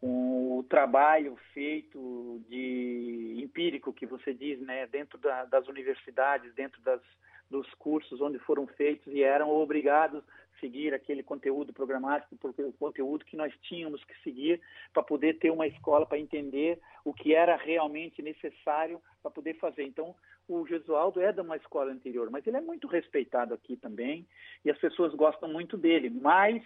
com 0.00 0.58
o 0.58 0.62
trabalho 0.64 1.36
feito 1.52 2.42
de 2.48 3.42
empírico 3.42 3.92
que 3.92 4.06
você 4.06 4.32
diz, 4.32 4.60
né, 4.60 4.86
dentro 4.86 5.18
da, 5.18 5.44
das 5.44 5.68
universidades, 5.68 6.54
dentro 6.54 6.80
das, 6.82 7.00
dos 7.50 7.72
cursos 7.74 8.20
onde 8.20 8.38
foram 8.38 8.66
feitos 8.66 9.12
e 9.12 9.22
eram 9.22 9.50
obrigados 9.50 10.22
a 10.22 10.60
seguir 10.60 10.94
aquele 10.94 11.22
conteúdo 11.22 11.72
programático, 11.72 12.36
porque 12.36 12.62
o 12.62 12.72
conteúdo 12.72 13.24
que 13.24 13.36
nós 13.36 13.52
tínhamos 13.62 14.04
que 14.04 14.14
seguir 14.22 14.60
para 14.92 15.02
poder 15.02 15.38
ter 15.38 15.50
uma 15.50 15.66
escola 15.66 16.06
para 16.06 16.18
entender 16.18 16.78
o 17.04 17.12
que 17.12 17.34
era 17.34 17.56
realmente 17.56 18.22
necessário 18.22 19.00
para 19.22 19.30
poder 19.30 19.54
fazer. 19.54 19.84
Então, 19.84 20.14
o 20.50 20.66
Jesualdo 20.66 21.20
é 21.20 21.32
de 21.32 21.40
uma 21.40 21.56
escola 21.56 21.92
anterior, 21.92 22.28
mas 22.28 22.44
ele 22.44 22.56
é 22.56 22.60
muito 22.60 22.88
respeitado 22.88 23.54
aqui 23.54 23.76
também 23.76 24.26
e 24.64 24.70
as 24.70 24.78
pessoas 24.78 25.14
gostam 25.14 25.48
muito 25.48 25.76
dele, 25.76 26.10
mas 26.10 26.60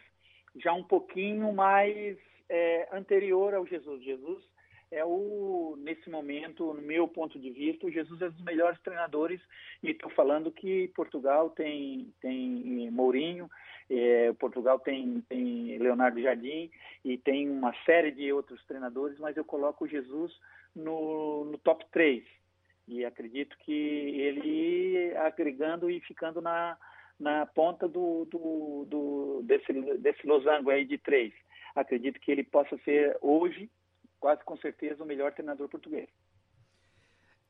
já 0.57 0.73
um 0.73 0.83
pouquinho 0.83 1.53
mais 1.53 2.17
é, 2.49 2.89
anterior 2.91 3.53
ao 3.53 3.67
Jesus. 3.67 4.03
Jesus 4.03 4.43
é 4.91 5.05
o, 5.05 5.77
nesse 5.79 6.09
momento, 6.09 6.73
no 6.73 6.81
meu 6.81 7.07
ponto 7.07 7.39
de 7.39 7.51
vista, 7.51 7.87
o 7.87 7.91
Jesus 7.91 8.23
é 8.23 8.27
um 8.27 8.31
dos 8.31 8.43
melhores 8.43 8.81
treinadores 8.81 9.41
e 9.83 9.91
estou 9.91 10.11
falando 10.13 10.51
que 10.51 10.89
Portugal 10.95 11.51
tem, 11.51 12.11
tem 12.23 12.91
Mourinho, 12.91 13.51
é, 13.91 14.33
Portugal 14.35 14.79
tem, 14.79 15.23
tem 15.29 15.77
Leonardo 15.77 16.23
Jardim 16.23 16.71
e 17.05 17.19
tem 17.19 17.51
uma 17.51 17.75
série 17.85 18.13
de 18.13 18.33
outros 18.33 18.65
treinadores, 18.65 19.19
mas 19.19 19.37
eu 19.37 19.45
coloco 19.45 19.85
o 19.85 19.89
Jesus 19.89 20.33
no, 20.75 21.45
no 21.45 21.59
top 21.59 21.85
3 21.93 22.25
e 22.87 23.05
acredito 23.05 23.57
que 23.59 23.73
ele 23.73 25.17
agregando 25.17 25.91
e 25.91 26.01
ficando 26.01 26.41
na, 26.41 26.77
na 27.19 27.47
ponta 27.47 27.89
do, 27.89 28.27
do, 28.27 28.87
do, 28.89 29.43
desse, 29.45 29.73
desse 29.99 30.27
losango 30.27 30.71
aí 30.71 30.85
de 30.85 30.99
três. 30.99 31.33
Acredito 31.75 32.21
que 32.21 32.31
ele 32.31 32.45
possa 32.45 32.77
ser 32.85 33.17
hoje, 33.21 33.71
quase 34.21 34.45
com 34.45 34.57
certeza, 34.59 35.03
o 35.03 35.07
melhor 35.07 35.33
treinador 35.33 35.69
português. 35.69 36.09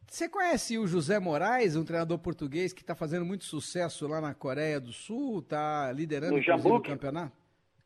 Você 0.06 0.28
conhece 0.28 0.78
o 0.78 0.86
José 0.86 1.18
Moraes, 1.18 1.76
um 1.76 1.84
treinador 1.84 2.18
português 2.18 2.72
que 2.72 2.82
está 2.82 2.94
fazendo 2.94 3.24
muito 3.24 3.44
sucesso 3.44 4.06
lá 4.06 4.20
na 4.20 4.34
Coreia 4.34 4.78
do 4.78 4.92
Sul, 4.92 5.40
está 5.40 5.90
liderando 5.92 6.36
o 6.36 6.82
campeonato? 6.82 7.36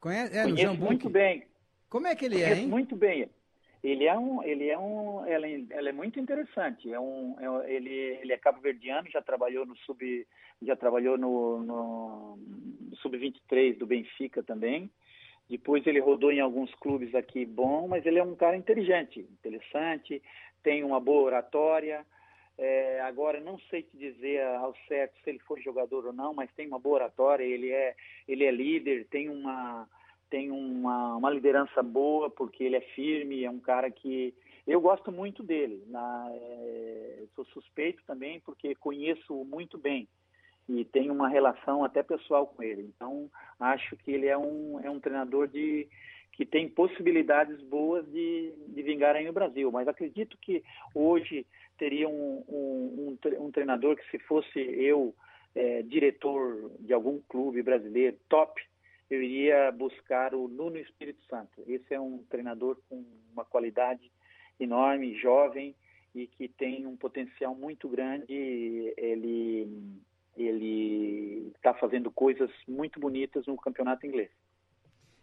Conhece? 0.00 0.37
É, 0.37 0.42
Conheço 0.42 0.74
muito 0.74 1.08
bem. 1.08 1.46
Como 1.88 2.06
é 2.06 2.14
que 2.14 2.24
ele 2.24 2.42
é, 2.42 2.58
hein? 2.58 2.66
muito 2.66 2.94
bem 2.94 3.30
ele 3.82 4.04
é 4.06 4.18
um 4.18 4.42
ele 4.42 4.68
é 4.68 4.78
um 4.78 5.24
ela, 5.24 5.46
ela 5.70 5.88
é 5.88 5.92
muito 5.92 6.18
interessante. 6.18 6.92
É 6.92 6.98
um 6.98 7.36
é, 7.38 7.72
ele 7.72 7.90
ele 8.20 8.32
é 8.32 8.38
cabo-verdiano 8.38 9.08
já 9.10 9.22
trabalhou 9.22 9.64
no 9.64 9.76
sub 9.78 10.26
já 10.60 10.74
trabalhou 10.74 11.16
no, 11.16 11.62
no 11.62 12.38
sub 12.96 13.16
23 13.16 13.78
do 13.78 13.86
Benfica 13.86 14.42
também. 14.42 14.90
Depois 15.48 15.86
ele 15.86 16.00
rodou 16.00 16.30
em 16.32 16.40
alguns 16.40 16.74
clubes 16.74 17.14
aqui 17.14 17.44
bom 17.46 17.86
mas 17.86 18.04
ele 18.04 18.18
é 18.18 18.22
um 18.22 18.34
cara 18.34 18.56
inteligente 18.56 19.20
interessante 19.20 20.20
tem 20.62 20.82
uma 20.82 21.00
boa 21.00 21.22
oratória. 21.22 22.04
É, 22.60 23.00
agora 23.02 23.38
não 23.38 23.56
sei 23.70 23.84
te 23.84 23.96
dizer 23.96 24.42
ao 24.42 24.74
certo 24.88 25.14
se 25.22 25.30
ele 25.30 25.38
foi 25.38 25.62
jogador 25.62 26.06
ou 26.06 26.12
não 26.12 26.34
mas 26.34 26.52
tem 26.54 26.66
uma 26.66 26.80
boa 26.80 26.96
oratória. 26.96 27.44
Ele 27.44 27.70
é 27.70 27.94
ele 28.26 28.44
é 28.44 28.50
líder 28.50 29.06
tem 29.08 29.28
uma 29.28 29.88
tem 30.30 30.50
uma, 30.50 31.16
uma 31.16 31.30
liderança 31.30 31.82
boa, 31.82 32.30
porque 32.30 32.64
ele 32.64 32.76
é 32.76 32.80
firme, 32.80 33.44
é 33.44 33.50
um 33.50 33.60
cara 33.60 33.90
que 33.90 34.34
eu 34.66 34.80
gosto 34.80 35.10
muito 35.10 35.42
dele. 35.42 35.82
Na, 35.86 36.28
é, 36.32 37.24
sou 37.34 37.44
suspeito 37.46 38.02
também, 38.06 38.40
porque 38.40 38.74
conheço 38.74 39.44
muito 39.44 39.78
bem 39.78 40.08
e 40.68 40.84
tenho 40.84 41.14
uma 41.14 41.28
relação 41.28 41.82
até 41.82 42.02
pessoal 42.02 42.46
com 42.46 42.62
ele. 42.62 42.82
Então, 42.82 43.30
acho 43.58 43.96
que 43.96 44.10
ele 44.10 44.26
é 44.26 44.36
um, 44.36 44.78
é 44.80 44.90
um 44.90 45.00
treinador 45.00 45.48
de, 45.48 45.88
que 46.32 46.44
tem 46.44 46.68
possibilidades 46.68 47.60
boas 47.62 48.06
de, 48.12 48.52
de 48.68 48.82
vingar 48.82 49.16
aí 49.16 49.24
no 49.24 49.32
Brasil. 49.32 49.72
Mas 49.72 49.88
acredito 49.88 50.36
que 50.40 50.62
hoje 50.94 51.46
teria 51.78 52.08
um, 52.08 52.44
um, 52.48 53.18
um, 53.40 53.50
treinador 53.50 53.96
que, 53.96 54.10
se 54.10 54.18
fosse 54.20 54.58
eu, 54.58 55.14
é, 55.54 55.82
diretor 55.82 56.70
de 56.80 56.92
algum 56.92 57.18
clube 57.28 57.62
brasileiro 57.62 58.18
top, 58.28 58.60
eu 59.10 59.22
iria 59.22 59.72
buscar 59.72 60.34
o 60.34 60.48
Nuno 60.48 60.76
Espírito 60.78 61.22
Santo. 61.28 61.62
Esse 61.66 61.94
é 61.94 62.00
um 62.00 62.24
treinador 62.28 62.78
com 62.88 63.04
uma 63.32 63.44
qualidade 63.44 64.10
enorme, 64.60 65.18
jovem 65.18 65.74
e 66.14 66.26
que 66.26 66.48
tem 66.48 66.86
um 66.86 66.96
potencial 66.96 67.54
muito 67.54 67.88
grande. 67.88 68.32
Ele 68.96 69.66
ele 70.36 71.50
está 71.56 71.74
fazendo 71.74 72.12
coisas 72.12 72.50
muito 72.66 73.00
bonitas 73.00 73.44
no 73.46 73.56
campeonato 73.56 74.06
inglês. 74.06 74.30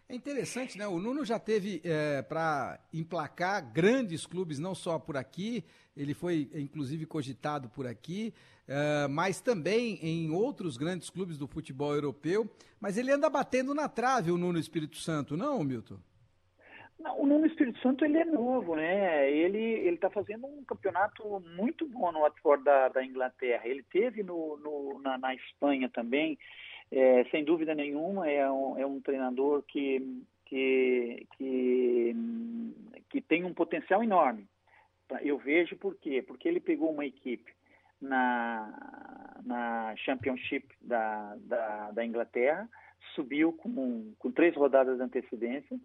É 0.07 0.15
interessante, 0.15 0.77
né? 0.77 0.87
O 0.87 0.99
Nuno 0.99 1.25
já 1.25 1.39
teve 1.39 1.81
é, 1.83 2.21
para 2.21 2.79
emplacar 2.93 3.73
grandes 3.73 4.25
clubes, 4.25 4.59
não 4.59 4.75
só 4.75 4.99
por 4.99 5.17
aqui, 5.17 5.63
ele 5.97 6.13
foi 6.13 6.47
inclusive 6.53 7.05
cogitado 7.05 7.69
por 7.69 7.87
aqui, 7.87 8.33
uh, 8.67 9.09
mas 9.09 9.41
também 9.41 9.97
em 10.03 10.29
outros 10.29 10.77
grandes 10.77 11.09
clubes 11.09 11.37
do 11.37 11.47
futebol 11.47 11.93
europeu. 11.93 12.47
Mas 12.79 12.97
ele 12.97 13.11
anda 13.11 13.29
batendo 13.29 13.73
na 13.73 13.89
trave, 13.89 14.29
o 14.29 14.37
Nuno 14.37 14.59
Espírito 14.59 14.97
Santo, 14.97 15.35
não, 15.35 15.63
Milton? 15.63 15.97
Não, 16.99 17.21
o 17.21 17.25
Nuno 17.25 17.45
Espírito 17.45 17.79
Santo 17.79 18.05
ele 18.05 18.17
é 18.17 18.25
novo, 18.25 18.75
né? 18.75 19.31
Ele 19.31 19.57
ele 19.57 19.95
está 19.95 20.09
fazendo 20.09 20.45
um 20.45 20.63
campeonato 20.63 21.39
muito 21.55 21.87
bom 21.87 22.11
no 22.11 22.21
Watford 22.21 22.63
da, 22.63 22.89
da 22.89 23.03
Inglaterra. 23.03 23.63
Ele 23.65 23.83
teve 23.83 24.23
no, 24.23 24.57
no 24.57 24.99
na, 25.01 25.17
na, 25.17 25.35
Espanha 25.35 25.89
também, 25.89 26.37
é, 26.91 27.23
sem 27.25 27.43
dúvida 27.43 27.73
nenhuma 27.73 28.29
é 28.29 28.49
um, 28.49 28.77
é 28.77 28.85
um 28.85 28.99
treinador 29.01 29.63
que 29.63 30.23
que, 30.45 31.25
que 31.37 32.15
que 33.09 33.21
tem 33.21 33.43
um 33.43 33.53
potencial 33.53 34.03
enorme. 34.03 34.47
Eu 35.21 35.37
vejo 35.37 35.75
por 35.77 35.95
quê? 35.95 36.21
Porque 36.21 36.47
ele 36.47 36.59
pegou 36.59 36.91
uma 36.91 37.05
equipe 37.05 37.51
na, 38.01 39.37
na 39.45 39.95
Championship 39.97 40.67
da, 40.81 41.35
da, 41.41 41.91
da 41.91 42.05
Inglaterra, 42.05 42.67
subiu 43.13 43.53
com, 43.53 44.13
com 44.17 44.31
três 44.31 44.55
rodadas 44.55 44.97
de 44.97 45.03
antecedência, 45.03 45.79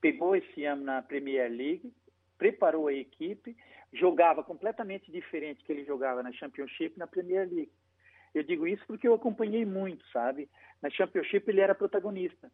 pegou 0.00 0.34
esse 0.34 0.64
ano 0.64 0.84
na 0.84 1.02
Premier 1.02 1.50
League, 1.50 1.92
preparou 2.36 2.88
a 2.88 2.92
equipe, 2.92 3.56
jogava 3.92 4.42
completamente 4.42 5.10
diferente 5.10 5.64
que 5.64 5.72
ele 5.72 5.84
jogava 5.84 6.22
na 6.22 6.32
Championship 6.32 6.98
na 6.98 7.06
Premier 7.06 7.48
League. 7.48 7.72
Eu 8.34 8.42
digo 8.42 8.66
isso 8.66 8.84
porque 8.86 9.08
eu 9.08 9.14
acompanhei 9.14 9.64
muito, 9.64 10.04
sabe? 10.12 10.48
Na 10.80 10.90
Championship 10.90 11.48
ele 11.48 11.60
era 11.60 11.74
protagonista. 11.74 12.50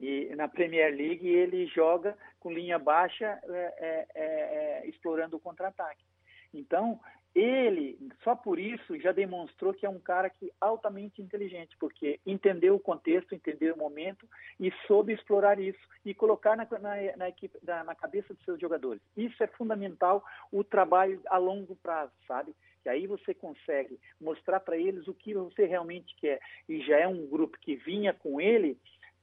E 0.00 0.34
na 0.36 0.48
Premier 0.48 0.94
League 0.94 1.26
ele 1.26 1.66
joga 1.66 2.16
com 2.40 2.52
linha 2.52 2.78
baixa, 2.78 3.38
é, 3.44 3.74
é, 3.78 4.06
é, 4.14 4.24
é 4.24 4.88
explorando 4.88 5.36
o 5.36 5.40
contra-ataque. 5.40 6.04
Então, 6.52 7.00
ele, 7.34 7.98
só 8.22 8.36
por 8.36 8.58
isso, 8.58 8.98
já 9.00 9.10
demonstrou 9.10 9.72
que 9.72 9.86
é 9.86 9.88
um 9.88 9.98
cara 9.98 10.28
que 10.28 10.52
altamente 10.60 11.22
inteligente, 11.22 11.74
porque 11.80 12.20
entendeu 12.26 12.74
o 12.74 12.80
contexto, 12.80 13.34
entendeu 13.34 13.74
o 13.74 13.78
momento 13.78 14.28
e 14.60 14.70
soube 14.86 15.14
explorar 15.14 15.58
isso 15.58 15.80
e 16.04 16.12
colocar 16.12 16.56
na, 16.56 16.68
na, 16.78 17.16
na 17.16 17.28
equipe, 17.30 17.58
na, 17.62 17.84
na, 17.84 17.94
cabeça 17.94 18.34
dos 18.34 18.44
seus 18.44 18.60
jogadores. 18.60 19.00
Isso 19.16 19.42
é 19.42 19.46
fundamental, 19.46 20.22
o 20.50 20.62
trabalho 20.62 21.22
a 21.26 21.38
longo 21.38 21.74
prazo, 21.76 22.12
sabe? 22.28 22.54
Que 22.82 22.88
aí 22.88 23.06
você 23.06 23.32
consegue 23.32 23.98
mostrar 24.20 24.60
para 24.60 24.76
eles 24.76 25.06
o 25.06 25.14
que 25.14 25.34
você 25.34 25.64
realmente 25.64 26.14
quer. 26.16 26.40
E 26.68 26.80
já 26.80 26.98
é 26.98 27.06
um 27.06 27.26
grupo 27.26 27.58
que 27.60 27.76
vinha 27.76 28.12
com 28.12 28.40
ele, 28.40 28.78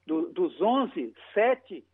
do, 0.06 0.30
dos 0.32 0.60
11, 0.62 1.14
7 1.34 1.86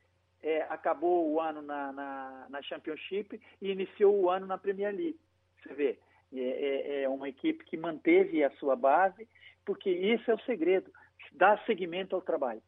é, 0.45 0.62
acabou 0.69 1.32
o 1.32 1.41
ano 1.41 1.62
na, 1.62 1.91
na, 1.91 2.47
na, 2.49 2.62
Championship 2.62 3.41
e 3.60 3.71
iniciou 3.71 4.15
o 4.15 4.30
ano 4.30 4.45
na 4.45 4.60
Premier 4.60 4.93
League. 4.95 5.19
Você 5.62 5.73
vê, 5.73 5.99
é, 6.32 6.39
é, 6.39 7.04
é, 7.04 7.10
uma 7.10 7.28
equipe 7.28 7.65
que 7.65 7.75
manteve 7.75 8.43
a 8.43 8.51
sua 8.51 8.75
base, 8.75 9.28
porque 9.65 9.89
isso 9.89 10.30
é 10.30 10.36
o 10.36 10.39
segredo, 10.41 10.91
dar 11.32 11.63
seguimento 11.65 12.15
ao 12.15 12.21
trabalho. 12.21 12.62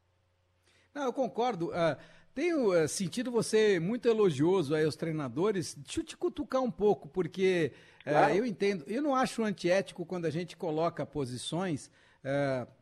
Não, 0.94 1.04
eu 1.04 1.14
concordo. 1.14 1.68
Uh, 1.68 1.96
tenho 2.38 2.84
uh, 2.84 2.88
sentido 2.88 3.32
você 3.32 3.80
muito 3.80 4.08
elogioso 4.08 4.76
aí 4.76 4.86
aos 4.86 4.96
treinadores. 4.96 5.74
Deixa 5.74 6.02
eu 6.02 6.04
te 6.04 6.16
cutucar 6.16 6.62
um 6.62 6.70
pouco, 6.70 7.10
porque 7.10 7.72
uh, 8.02 8.10
claro. 8.12 8.36
eu 8.36 8.46
entendo, 8.46 8.84
eu 8.86 9.02
não 9.02 9.16
acho 9.16 9.44
antiético 9.44 10.06
quando 10.06 10.26
a 10.26 10.30
gente 10.30 10.56
coloca 10.56 11.04
posições 11.04 11.90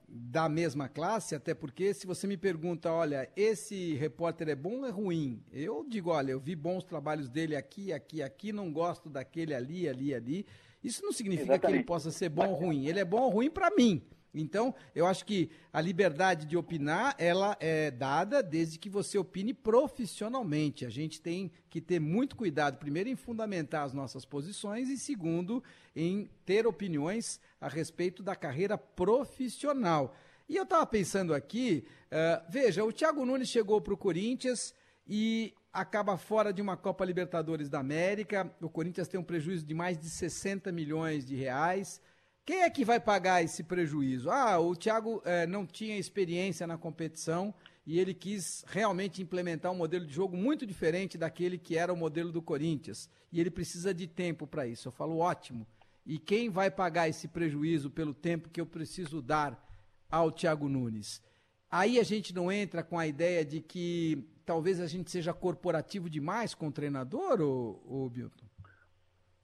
da 0.08 0.50
mesma 0.50 0.90
classe, 0.90 1.36
até 1.36 1.54
porque 1.54 1.94
se 1.94 2.08
você 2.08 2.26
me 2.26 2.36
pergunta, 2.36 2.92
olha, 2.92 3.30
esse 3.36 3.94
repórter 3.94 4.50
é 4.50 4.56
bom 4.56 4.80
ou 4.80 4.86
é 4.88 4.90
ruim? 4.90 5.44
Eu 5.54 5.86
digo, 5.88 6.10
olha, 6.10 6.32
eu 6.32 6.40
vi 6.40 6.56
bons 6.56 6.84
trabalhos 6.84 7.30
dele 7.30 7.56
aqui, 7.56 7.94
aqui, 7.94 8.24
aqui, 8.24 8.52
não 8.52 8.74
gosto 8.74 9.08
daquele 9.08 9.54
ali, 9.54 9.88
ali, 9.88 10.16
ali. 10.16 10.46
Isso 10.84 11.04
não 11.04 11.12
significa 11.12 11.54
Exatamente. 11.54 11.74
que 11.74 11.78
ele 11.82 11.86
possa 11.86 12.10
ser 12.10 12.30
bom 12.30 12.48
ou 12.48 12.56
ruim. 12.56 12.88
Ele 12.88 13.00
é 13.00 13.06
bom 13.06 13.22
ou 13.22 13.30
ruim 13.30 13.52
para 13.52 13.70
mim. 13.76 14.02
Então, 14.36 14.76
eu 14.94 15.06
acho 15.06 15.26
que 15.26 15.50
a 15.72 15.80
liberdade 15.80 16.46
de 16.46 16.58
opinar, 16.58 17.16
ela 17.18 17.56
é 17.60 17.90
dada 17.90 18.44
desde 18.44 18.78
que 18.78 18.90
você 18.90 19.18
opine 19.18 19.54
profissionalmente. 19.54 20.86
A 20.86 20.90
gente 20.90 21.22
tem 21.22 21.50
que 21.70 21.80
ter 21.80 22.00
muito 22.00 22.36
cuidado, 22.36 22.78
primeiro, 22.78 23.10
em 23.10 23.16
fundamentar 23.16 23.84
as 23.84 23.94
nossas 23.94 24.26
posições 24.26 24.90
e, 24.90 24.98
segundo, 24.98 25.64
em 25.96 26.30
ter 26.46 26.68
opiniões 26.68 27.40
a 27.62 27.70
respeito 27.70 28.22
da 28.22 28.36
carreira 28.36 28.78
profissional. 28.78 30.14
E 30.48 30.56
eu 30.56 30.64
estava 30.64 30.86
pensando 30.86 31.34
aqui, 31.34 31.86
uh, 32.12 32.46
veja, 32.50 32.84
o 32.84 32.92
Thiago 32.92 33.26
Nunes 33.26 33.48
chegou 33.48 33.82
para 33.82 33.94
o 33.94 33.98
Corinthians 33.98 34.74
e 35.08 35.54
acaba 35.72 36.18
fora 36.18 36.54
de 36.54 36.62
uma 36.62 36.78
Copa 36.78 37.04
Libertadores 37.04 37.70
da 37.70 37.80
América. 37.80 38.52
O 38.62 38.70
Corinthians 38.70 39.08
tem 39.08 39.20
um 39.20 39.24
prejuízo 39.24 39.66
de 39.66 39.74
mais 39.74 39.98
de 39.98 40.10
60 40.10 40.72
milhões 40.72 41.26
de 41.26 41.36
reais. 41.36 42.02
Quem 42.46 42.62
é 42.62 42.70
que 42.70 42.86
vai 42.86 43.00
pagar 43.00 43.44
esse 43.44 43.64
prejuízo? 43.64 44.30
Ah, 44.30 44.60
o 44.60 44.76
Thiago 44.76 45.20
eh, 45.26 45.48
não 45.48 45.66
tinha 45.66 45.98
experiência 45.98 46.68
na 46.68 46.78
competição 46.78 47.52
e 47.88 48.00
ele 48.00 48.14
quis 48.14 48.64
realmente 48.68 49.20
implementar 49.20 49.72
um 49.72 49.76
modelo 49.76 50.06
de 50.06 50.14
jogo 50.14 50.38
muito 50.38 50.64
diferente 50.64 51.18
daquele 51.18 51.58
que 51.58 51.76
era 51.76 51.92
o 51.92 51.98
modelo 51.98 52.32
do 52.32 52.44
Corinthians. 52.44 53.10
E 53.32 53.40
ele 53.40 53.50
precisa 53.50 53.92
de 53.96 54.06
tempo 54.06 54.46
para 54.46 54.68
isso. 54.68 54.88
Eu 54.88 54.92
falo, 54.92 55.18
ótimo. 55.18 55.66
E 56.06 56.20
quem 56.20 56.48
vai 56.48 56.70
pagar 56.70 57.10
esse 57.10 57.28
prejuízo 57.28 57.90
pelo 57.90 58.14
tempo 58.14 58.50
que 58.50 58.62
eu 58.62 58.66
preciso 58.68 59.24
dar 59.24 59.60
ao 60.08 60.32
Thiago 60.32 60.70
Nunes? 60.70 61.24
Aí 61.70 62.00
a 62.00 62.04
gente 62.04 62.32
não 62.32 62.52
entra 62.52 62.84
com 62.84 63.00
a 63.00 63.08
ideia 63.08 63.44
de 63.44 63.60
que 63.60 64.24
talvez 64.46 64.80
a 64.80 64.86
gente 64.86 65.10
seja 65.10 65.34
corporativo 65.34 66.08
demais 66.12 66.54
com 66.54 66.68
o 66.68 66.72
treinador, 66.72 67.42
ou, 67.42 67.84
ou 67.88 68.08
Bilton? 68.08 68.46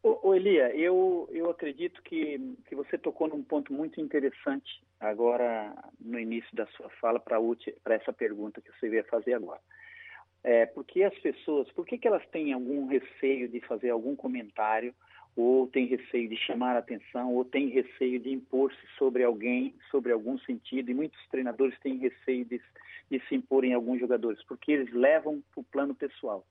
Ô, 0.03 0.33
Elia, 0.33 0.75
eu, 0.75 1.29
eu 1.31 1.49
acredito 1.49 2.01
que, 2.01 2.39
que 2.67 2.73
você 2.73 2.97
tocou 2.97 3.27
num 3.27 3.43
ponto 3.43 3.71
muito 3.71 4.01
interessante 4.01 4.81
agora 4.99 5.75
no 5.99 6.19
início 6.19 6.55
da 6.55 6.65
sua 6.67 6.89
fala 7.01 7.19
para 7.19 7.95
essa 7.95 8.11
pergunta 8.11 8.61
que 8.61 8.71
você 8.71 8.89
ia 8.89 9.03
fazer 9.03 9.35
agora. 9.35 9.61
É, 10.43 10.65
porque 10.65 11.03
as 11.03 11.15
pessoas, 11.19 11.71
por 11.71 11.85
que, 11.85 11.99
que 11.99 12.07
elas 12.07 12.25
têm 12.29 12.51
algum 12.51 12.87
receio 12.87 13.47
de 13.47 13.59
fazer 13.61 13.91
algum 13.91 14.15
comentário, 14.15 14.93
ou 15.35 15.67
têm 15.67 15.85
receio 15.85 16.27
de 16.27 16.35
chamar 16.35 16.75
a 16.75 16.79
atenção, 16.79 17.35
ou 17.35 17.45
têm 17.45 17.67
receio 17.69 18.19
de 18.19 18.31
impor-se 18.31 18.79
sobre 18.97 19.23
alguém, 19.23 19.75
sobre 19.91 20.11
algum 20.11 20.37
sentido, 20.39 20.89
e 20.89 20.95
muitos 20.95 21.19
treinadores 21.27 21.77
têm 21.79 21.97
receio 21.97 22.43
de, 22.43 22.59
de 23.09 23.19
se 23.27 23.35
impor 23.35 23.63
em 23.63 23.73
alguns 23.73 23.99
jogadores, 23.99 24.43
porque 24.45 24.71
eles 24.71 24.91
levam 24.91 25.43
para 25.53 25.61
o 25.61 25.63
plano 25.63 25.93
pessoal. 25.93 26.43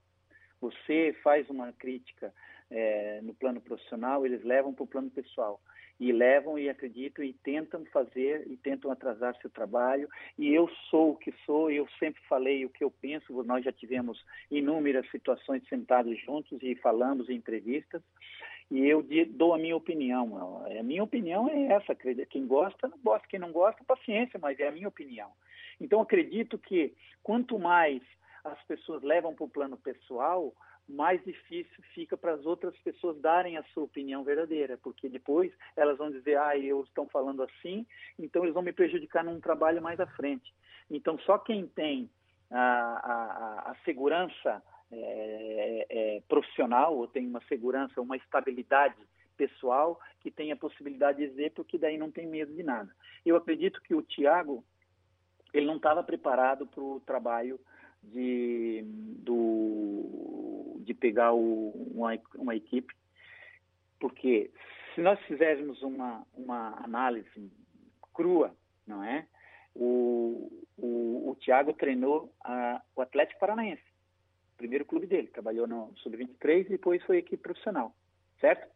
Você 0.60 1.14
faz 1.22 1.48
uma 1.48 1.72
crítica 1.72 2.32
é, 2.70 3.20
no 3.22 3.34
plano 3.34 3.60
profissional, 3.60 4.24
eles 4.24 4.44
levam 4.44 4.72
para 4.72 4.84
o 4.84 4.86
plano 4.86 5.10
pessoal. 5.10 5.60
E 5.98 6.12
levam 6.12 6.58
e 6.58 6.70
acreditam 6.70 7.22
e 7.22 7.34
tentam 7.34 7.84
fazer 7.92 8.46
e 8.50 8.56
tentam 8.56 8.90
atrasar 8.90 9.36
seu 9.36 9.50
trabalho. 9.50 10.08
E 10.38 10.48
eu 10.48 10.66
sou 10.88 11.10
o 11.10 11.16
que 11.16 11.30
sou, 11.44 11.70
eu 11.70 11.86
sempre 11.98 12.22
falei 12.26 12.64
o 12.64 12.70
que 12.70 12.82
eu 12.82 12.90
penso. 12.90 13.42
Nós 13.42 13.62
já 13.62 13.70
tivemos 13.70 14.24
inúmeras 14.50 15.10
situações 15.10 15.62
sentados 15.68 16.18
juntos 16.22 16.58
e 16.62 16.74
falamos 16.76 17.28
em 17.28 17.34
entrevistas. 17.34 18.02
E 18.70 18.86
eu 18.86 19.04
dou 19.30 19.52
a 19.52 19.58
minha 19.58 19.76
opinião. 19.76 20.64
A 20.78 20.82
minha 20.82 21.04
opinião 21.04 21.50
é 21.50 21.66
essa. 21.72 21.94
Quem 21.94 22.46
gosta, 22.46 22.88
não 22.88 22.98
gosta. 23.04 23.28
Quem 23.28 23.40
não 23.40 23.52
gosta, 23.52 23.84
paciência, 23.84 24.38
mas 24.40 24.58
é 24.58 24.68
a 24.68 24.72
minha 24.72 24.88
opinião. 24.88 25.30
Então, 25.78 26.00
acredito 26.00 26.56
que 26.56 26.94
quanto 27.22 27.58
mais 27.58 28.00
as 28.44 28.62
pessoas 28.64 29.02
levam 29.02 29.34
para 29.34 29.44
o 29.44 29.48
plano 29.48 29.76
pessoal, 29.76 30.54
mais 30.88 31.22
difícil 31.24 31.82
fica 31.94 32.16
para 32.16 32.32
as 32.32 32.44
outras 32.44 32.76
pessoas 32.78 33.18
darem 33.20 33.56
a 33.56 33.62
sua 33.72 33.84
opinião 33.84 34.24
verdadeira, 34.24 34.78
porque 34.78 35.08
depois 35.08 35.52
elas 35.76 35.98
vão 35.98 36.10
dizer, 36.10 36.38
ah, 36.38 36.56
eu 36.58 36.82
estão 36.82 37.06
falando 37.08 37.42
assim, 37.42 37.86
então 38.18 38.42
eles 38.42 38.54
vão 38.54 38.62
me 38.62 38.72
prejudicar 38.72 39.22
num 39.22 39.40
trabalho 39.40 39.80
mais 39.80 40.00
à 40.00 40.06
frente. 40.06 40.52
Então, 40.90 41.18
só 41.20 41.38
quem 41.38 41.66
tem 41.68 42.10
a, 42.50 42.60
a, 42.60 43.70
a 43.70 43.76
segurança 43.84 44.62
é, 44.90 45.86
é, 45.88 46.22
profissional, 46.28 46.96
ou 46.96 47.06
tem 47.06 47.26
uma 47.26 47.40
segurança, 47.42 48.00
uma 48.00 48.16
estabilidade 48.16 48.96
pessoal, 49.36 49.98
que 50.20 50.30
tem 50.30 50.50
a 50.52 50.56
possibilidade 50.56 51.18
de 51.18 51.28
dizer, 51.28 51.52
porque 51.52 51.78
daí 51.78 51.96
não 51.96 52.10
tem 52.10 52.26
medo 52.26 52.52
de 52.52 52.62
nada. 52.62 52.90
Eu 53.24 53.36
acredito 53.36 53.80
que 53.82 53.94
o 53.94 54.02
Tiago, 54.02 54.64
ele 55.52 55.66
não 55.66 55.76
estava 55.76 56.02
preparado 56.02 56.66
para 56.66 56.82
o 56.82 57.00
trabalho 57.00 57.58
de, 58.02 58.82
do, 58.84 60.80
de 60.80 60.94
pegar 60.94 61.32
o, 61.32 61.70
uma, 61.94 62.18
uma 62.36 62.54
equipe, 62.54 62.94
porque 63.98 64.50
se 64.94 65.00
nós 65.00 65.20
fizéssemos 65.22 65.82
uma, 65.82 66.26
uma 66.34 66.82
análise 66.84 67.50
crua, 68.12 68.54
não 68.86 69.02
é? 69.04 69.26
O, 69.74 70.50
o, 70.76 71.30
o 71.30 71.36
Thiago 71.36 71.72
treinou 71.74 72.32
a, 72.44 72.82
o 72.96 73.00
Atlético 73.00 73.40
Paranaense, 73.40 73.82
primeiro 74.56 74.84
clube 74.84 75.06
dele, 75.06 75.28
trabalhou 75.28 75.66
no 75.66 75.92
Sub-23 75.96 76.66
e 76.66 76.70
depois 76.70 77.02
foi 77.04 77.18
equipe 77.18 77.42
profissional, 77.42 77.94
certo? 78.40 78.68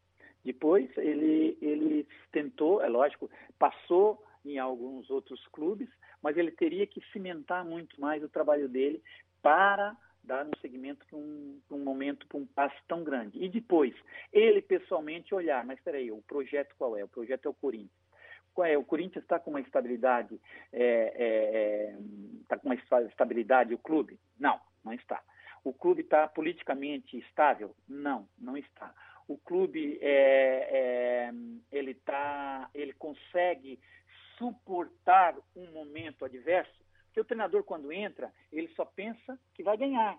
Depois 0.44 0.90
ele, 0.96 1.58
ele 1.60 2.06
tentou, 2.30 2.82
é 2.82 2.88
lógico, 2.88 3.30
passou 3.58 4.22
em 4.44 4.58
alguns 4.58 5.10
outros 5.10 5.46
clubes, 5.48 5.88
mas 6.22 6.36
ele 6.36 6.50
teria 6.50 6.86
que 6.86 7.00
cimentar 7.12 7.64
muito 7.64 8.00
mais 8.00 8.22
o 8.22 8.28
trabalho 8.28 8.68
dele 8.68 9.02
para 9.42 9.96
dar 10.22 10.46
um 10.46 10.50
segmento 10.60 11.06
para 11.06 11.18
um, 11.18 11.60
um, 11.70 11.78
momento, 11.78 12.26
para 12.26 12.38
um 12.38 12.46
passo 12.46 12.76
tão 12.88 13.04
grande. 13.04 13.42
E 13.42 13.48
depois, 13.48 13.94
ele 14.32 14.62
pessoalmente 14.62 15.34
olhar, 15.34 15.64
mas 15.64 15.78
espera 15.78 15.98
aí, 15.98 16.10
o 16.10 16.22
projeto 16.22 16.74
qual 16.78 16.96
é? 16.96 17.04
O 17.04 17.08
projeto 17.08 17.46
é 17.46 17.48
o 17.48 17.54
Corinthians. 17.54 18.04
Qual 18.54 18.66
é? 18.66 18.78
O 18.78 18.84
Corinthians 18.84 19.24
está 19.24 19.38
com 19.38 19.50
uma 19.50 19.60
estabilidade, 19.60 20.34
está 20.34 20.42
é, 20.72 21.12
é, 21.16 21.98
tá 22.48 22.56
com 22.56 22.68
uma 22.68 22.74
estabilidade 22.74 23.74
o 23.74 23.78
clube? 23.78 24.18
Não, 24.38 24.60
não 24.84 24.92
está. 24.92 25.20
O 25.62 25.72
clube 25.72 26.02
está 26.02 26.28
politicamente 26.28 27.18
estável? 27.18 27.74
Não, 27.88 28.28
não 28.38 28.56
está 28.56 28.94
o 29.26 29.38
clube 29.38 29.98
é, 30.02 30.68
é, 30.70 31.32
ele 31.72 31.94
tá, 31.94 32.68
ele 32.74 32.92
consegue 32.92 33.78
suportar 34.38 35.36
um 35.56 35.70
momento 35.72 36.24
adverso, 36.24 36.72
porque 37.06 37.20
o 37.20 37.24
treinador 37.24 37.62
quando 37.64 37.92
entra 37.92 38.32
ele 38.52 38.68
só 38.74 38.84
pensa 38.84 39.38
que 39.54 39.62
vai 39.62 39.76
ganhar, 39.76 40.18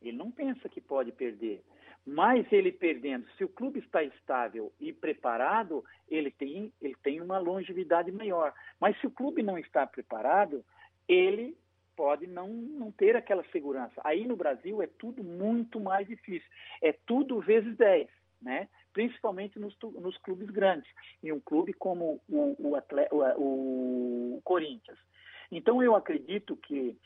ele 0.00 0.16
não 0.16 0.30
pensa 0.30 0.68
que 0.68 0.80
pode 0.80 1.12
perder. 1.12 1.62
Mas 2.06 2.50
ele 2.52 2.70
perdendo, 2.70 3.26
se 3.38 3.44
o 3.44 3.48
clube 3.48 3.78
está 3.78 4.02
estável 4.02 4.70
e 4.78 4.92
preparado, 4.92 5.82
ele 6.06 6.30
tem, 6.30 6.70
ele 6.80 6.94
tem 7.02 7.20
uma 7.20 7.38
longevidade 7.38 8.12
maior. 8.12 8.52
Mas 8.78 8.98
se 9.00 9.06
o 9.06 9.10
clube 9.10 9.42
não 9.42 9.58
está 9.58 9.86
preparado, 9.86 10.62
ele 11.08 11.56
pode 11.96 12.26
não, 12.26 12.48
não 12.48 12.92
ter 12.92 13.16
aquela 13.16 13.42
segurança. 13.44 13.98
Aí 14.04 14.26
no 14.26 14.36
Brasil 14.36 14.82
é 14.82 14.86
tudo 14.86 15.24
muito 15.24 15.80
mais 15.80 16.06
difícil. 16.06 16.48
É 16.82 16.92
tudo 16.92 17.40
vezes 17.40 17.74
10 17.76 18.06
né? 18.44 18.68
principalmente 18.92 19.58
nos, 19.58 19.76
nos 19.82 20.16
clubes 20.18 20.48
grandes, 20.50 20.88
e 21.22 21.32
um 21.32 21.40
clube 21.40 21.72
como 21.72 22.20
o, 22.28 22.56
o, 22.60 22.76
atleta, 22.76 23.14
o, 23.14 24.36
o 24.36 24.40
Corinthians. 24.44 24.98
Então, 25.50 25.82
eu 25.82 25.96
acredito 25.96 26.56
que, 26.56 26.96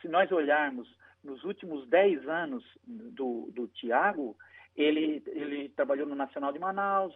se 0.00 0.08
nós 0.08 0.32
olharmos 0.32 0.88
nos 1.22 1.44
últimos 1.44 1.86
10 1.88 2.26
anos 2.28 2.64
do, 2.86 3.50
do 3.52 3.68
Tiago, 3.68 4.36
ele, 4.76 5.22
ele 5.26 5.68
trabalhou 5.70 6.06
no 6.06 6.14
Nacional 6.14 6.52
de 6.52 6.58
Manaus, 6.58 7.14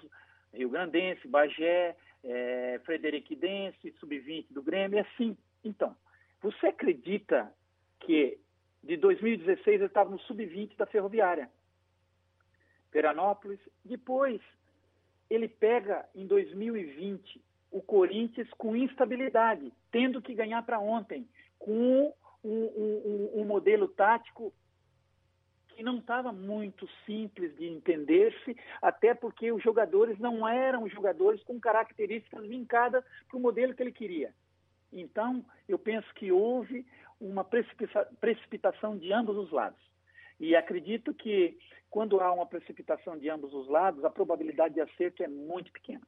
Rio 0.52 0.70
Grandense, 0.70 1.26
Bagé, 1.26 1.96
é, 2.22 2.80
Frederiquidense, 2.84 3.94
Sub-20 3.98 4.46
do 4.50 4.62
Grêmio, 4.62 4.98
e 4.98 5.00
assim. 5.00 5.36
Então, 5.64 5.96
você 6.40 6.68
acredita 6.68 7.52
que 8.00 8.38
de 8.82 8.96
2016 8.96 9.66
ele 9.66 9.84
estava 9.86 10.10
no 10.10 10.18
Sub-20 10.20 10.76
da 10.76 10.86
Ferroviária? 10.86 11.50
Veranópolis. 12.92 13.60
Depois, 13.84 14.40
ele 15.28 15.48
pega 15.48 16.08
em 16.14 16.26
2020 16.26 17.40
o 17.70 17.82
Corinthians 17.82 18.48
com 18.56 18.74
instabilidade, 18.74 19.72
tendo 19.90 20.22
que 20.22 20.34
ganhar 20.34 20.62
para 20.62 20.78
ontem, 20.78 21.28
com 21.58 22.14
um, 22.42 22.50
um, 22.50 23.30
um 23.34 23.44
modelo 23.44 23.88
tático 23.88 24.52
que 25.68 25.82
não 25.82 25.98
estava 25.98 26.32
muito 26.32 26.88
simples 27.06 27.54
de 27.56 27.66
entender-se, 27.66 28.56
até 28.82 29.14
porque 29.14 29.52
os 29.52 29.62
jogadores 29.62 30.18
não 30.18 30.48
eram 30.48 30.88
jogadores 30.88 31.40
com 31.44 31.60
características 31.60 32.44
vincadas 32.48 33.04
para 33.28 33.36
o 33.36 33.40
modelo 33.40 33.74
que 33.74 33.82
ele 33.82 33.92
queria. 33.92 34.34
Então, 34.92 35.44
eu 35.68 35.78
penso 35.78 36.12
que 36.14 36.32
houve 36.32 36.84
uma 37.20 37.44
precipitação 37.44 38.96
de 38.96 39.12
ambos 39.12 39.36
os 39.36 39.52
lados. 39.52 39.87
E 40.38 40.54
acredito 40.54 41.12
que 41.12 41.56
quando 41.90 42.20
há 42.20 42.32
uma 42.32 42.46
precipitação 42.46 43.18
de 43.18 43.28
ambos 43.28 43.52
os 43.52 43.68
lados, 43.68 44.04
a 44.04 44.10
probabilidade 44.10 44.74
de 44.74 44.80
acerto 44.80 45.22
é 45.22 45.28
muito 45.28 45.72
pequena. 45.72 46.02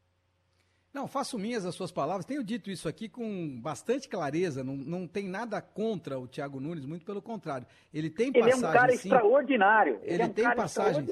Não, 0.93 1.07
faço 1.07 1.39
minhas 1.39 1.65
as 1.65 1.77
suas 1.77 1.93
palavras. 1.93 2.27
Tenho 2.27 2.43
dito 2.43 2.69
isso 2.69 2.89
aqui 2.89 3.09
com 3.09 3.61
bastante 3.61 4.09
clareza. 4.09 4.65
Não, 4.65 4.75
não 4.75 5.07
tem 5.07 5.29
nada 5.29 5.63
contra 5.63 6.19
o 6.19 6.27
Thiago 6.27 6.59
Nunes, 6.59 6.85
muito 6.85 7.07
pelo 7.07 7.23
contrário. 7.23 7.65
Ele 7.95 8.11
tem 8.11 8.33
passagens. 8.33 8.57
Ele 8.57 8.65
é 8.65 8.69
um 8.69 8.73
cara 8.73 8.91
sim, 8.91 8.97
extraordinário. 8.97 10.01
Ele, 10.03 10.15
ele 10.15 10.23
é 10.23 10.27
um 10.27 10.33
tem 10.33 10.55
passagens. 10.57 11.09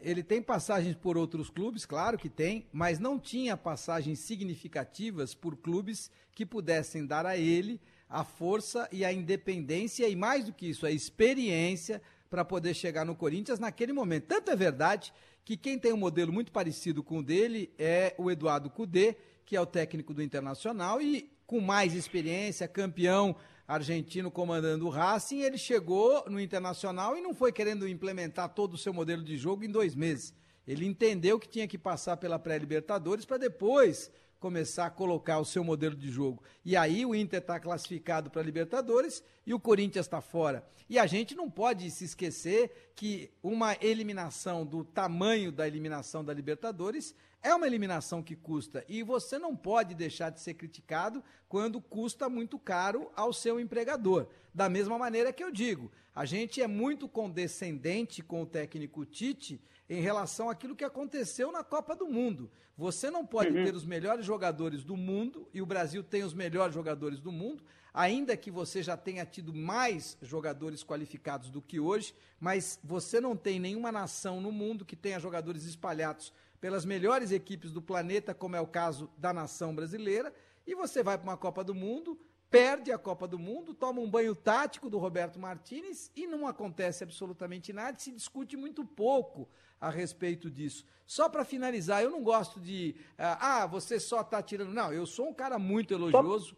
Ele 0.00 0.22
tem 0.24 0.42
passagens 0.42 0.96
por 0.96 1.16
outros 1.16 1.48
clubes, 1.48 1.86
claro 1.86 2.18
que 2.18 2.28
tem, 2.28 2.66
mas 2.72 2.98
não 2.98 3.16
tinha 3.16 3.56
passagens 3.56 4.18
significativas 4.18 5.36
por 5.36 5.56
clubes 5.56 6.10
que 6.32 6.44
pudessem 6.44 7.06
dar 7.06 7.24
a 7.24 7.36
ele 7.36 7.80
a 8.12 8.24
força 8.24 8.86
e 8.92 9.06
a 9.06 9.12
independência 9.12 10.06
e 10.06 10.14
mais 10.14 10.44
do 10.44 10.52
que 10.52 10.68
isso, 10.68 10.84
a 10.84 10.90
experiência 10.90 12.02
para 12.32 12.46
poder 12.46 12.72
chegar 12.72 13.04
no 13.04 13.14
Corinthians 13.14 13.58
naquele 13.58 13.92
momento. 13.92 14.24
Tanto 14.24 14.50
é 14.50 14.56
verdade 14.56 15.12
que 15.44 15.54
quem 15.54 15.78
tem 15.78 15.92
um 15.92 15.98
modelo 15.98 16.32
muito 16.32 16.50
parecido 16.50 17.02
com 17.02 17.18
o 17.18 17.22
dele 17.22 17.70
é 17.78 18.14
o 18.16 18.30
Eduardo 18.30 18.70
Cudê, 18.70 19.18
que 19.44 19.54
é 19.54 19.60
o 19.60 19.66
técnico 19.66 20.14
do 20.14 20.22
Internacional 20.22 20.98
e 20.98 21.30
com 21.46 21.60
mais 21.60 21.92
experiência, 21.92 22.66
campeão 22.66 23.36
argentino 23.68 24.30
comandando 24.30 24.86
o 24.86 24.88
Racing, 24.88 25.40
ele 25.42 25.58
chegou 25.58 26.24
no 26.26 26.40
Internacional 26.40 27.18
e 27.18 27.20
não 27.20 27.34
foi 27.34 27.52
querendo 27.52 27.86
implementar 27.86 28.48
todo 28.48 28.72
o 28.72 28.78
seu 28.78 28.94
modelo 28.94 29.22
de 29.22 29.36
jogo 29.36 29.62
em 29.62 29.70
dois 29.70 29.94
meses. 29.94 30.32
Ele 30.66 30.86
entendeu 30.86 31.38
que 31.38 31.46
tinha 31.46 31.68
que 31.68 31.76
passar 31.76 32.16
pela 32.16 32.38
pré-Libertadores 32.38 33.26
para 33.26 33.36
depois 33.36 34.10
começar 34.42 34.86
a 34.86 34.90
colocar 34.90 35.38
o 35.38 35.44
seu 35.44 35.62
modelo 35.62 35.94
de 35.94 36.10
jogo. 36.10 36.42
E 36.64 36.76
aí 36.76 37.06
o 37.06 37.14
Inter 37.14 37.38
está 37.38 37.60
classificado 37.60 38.28
para 38.28 38.42
a 38.42 38.44
Libertadores 38.44 39.22
e 39.46 39.54
o 39.54 39.60
Corinthians 39.60 40.04
está 40.06 40.20
fora. 40.20 40.66
E 40.90 40.98
a 40.98 41.06
gente 41.06 41.36
não 41.36 41.48
pode 41.48 41.88
se 41.92 42.04
esquecer 42.04 42.92
que 42.96 43.30
uma 43.40 43.76
eliminação 43.80 44.66
do 44.66 44.82
tamanho 44.82 45.52
da 45.52 45.64
eliminação 45.64 46.24
da 46.24 46.34
Libertadores 46.34 47.14
é 47.40 47.54
uma 47.54 47.68
eliminação 47.68 48.20
que 48.20 48.34
custa. 48.34 48.84
E 48.88 49.04
você 49.04 49.38
não 49.38 49.54
pode 49.54 49.94
deixar 49.94 50.30
de 50.30 50.40
ser 50.40 50.54
criticado 50.54 51.22
quando 51.48 51.80
custa 51.80 52.28
muito 52.28 52.58
caro 52.58 53.12
ao 53.14 53.32
seu 53.32 53.60
empregador. 53.60 54.26
Da 54.52 54.68
mesma 54.68 54.98
maneira 54.98 55.32
que 55.32 55.44
eu 55.44 55.52
digo, 55.52 55.90
a 56.12 56.24
gente 56.24 56.60
é 56.60 56.66
muito 56.66 57.08
condescendente 57.08 58.22
com 58.22 58.42
o 58.42 58.46
técnico 58.46 59.06
Tite 59.06 59.60
em 59.92 60.00
relação 60.00 60.48
àquilo 60.48 60.74
que 60.74 60.84
aconteceu 60.84 61.52
na 61.52 61.62
Copa 61.62 61.94
do 61.94 62.06
Mundo. 62.06 62.50
Você 62.78 63.10
não 63.10 63.26
pode 63.26 63.54
uhum. 63.54 63.62
ter 63.62 63.74
os 63.74 63.84
melhores 63.84 64.24
jogadores 64.24 64.82
do 64.82 64.96
mundo, 64.96 65.46
e 65.52 65.60
o 65.60 65.66
Brasil 65.66 66.02
tem 66.02 66.22
os 66.22 66.32
melhores 66.32 66.74
jogadores 66.74 67.20
do 67.20 67.30
mundo, 67.30 67.62
ainda 67.92 68.34
que 68.34 68.50
você 68.50 68.82
já 68.82 68.96
tenha 68.96 69.26
tido 69.26 69.52
mais 69.52 70.16
jogadores 70.22 70.82
qualificados 70.82 71.50
do 71.50 71.60
que 71.60 71.78
hoje, 71.78 72.14
mas 72.40 72.80
você 72.82 73.20
não 73.20 73.36
tem 73.36 73.60
nenhuma 73.60 73.92
nação 73.92 74.40
no 74.40 74.50
mundo 74.50 74.82
que 74.82 74.96
tenha 74.96 75.20
jogadores 75.20 75.64
espalhados 75.64 76.32
pelas 76.58 76.86
melhores 76.86 77.30
equipes 77.30 77.70
do 77.70 77.82
planeta, 77.82 78.32
como 78.32 78.56
é 78.56 78.60
o 78.62 78.66
caso 78.66 79.10
da 79.18 79.30
nação 79.30 79.74
brasileira, 79.74 80.32
e 80.66 80.74
você 80.74 81.02
vai 81.02 81.18
para 81.18 81.28
uma 81.28 81.36
Copa 81.36 81.62
do 81.62 81.74
Mundo 81.74 82.18
perde 82.52 82.92
a 82.92 82.98
Copa 82.98 83.26
do 83.26 83.38
Mundo, 83.38 83.72
toma 83.72 83.98
um 83.98 84.08
banho 84.08 84.36
tático 84.36 84.90
do 84.90 84.98
Roberto 84.98 85.40
Martinez 85.40 86.12
e 86.14 86.26
não 86.26 86.46
acontece 86.46 87.02
absolutamente 87.02 87.72
nada, 87.72 87.98
se 87.98 88.12
discute 88.12 88.58
muito 88.58 88.84
pouco 88.84 89.48
a 89.80 89.88
respeito 89.88 90.50
disso. 90.50 90.86
Só 91.06 91.30
para 91.30 91.46
finalizar, 91.46 92.02
eu 92.02 92.10
não 92.10 92.22
gosto 92.22 92.60
de, 92.60 92.94
ah, 93.16 93.62
ah 93.62 93.66
você 93.66 93.98
só 93.98 94.20
está 94.20 94.42
tirando. 94.42 94.70
Não, 94.70 94.92
eu 94.92 95.06
sou 95.06 95.30
um 95.30 95.34
cara 95.34 95.58
muito 95.58 95.94
elogioso, 95.94 96.54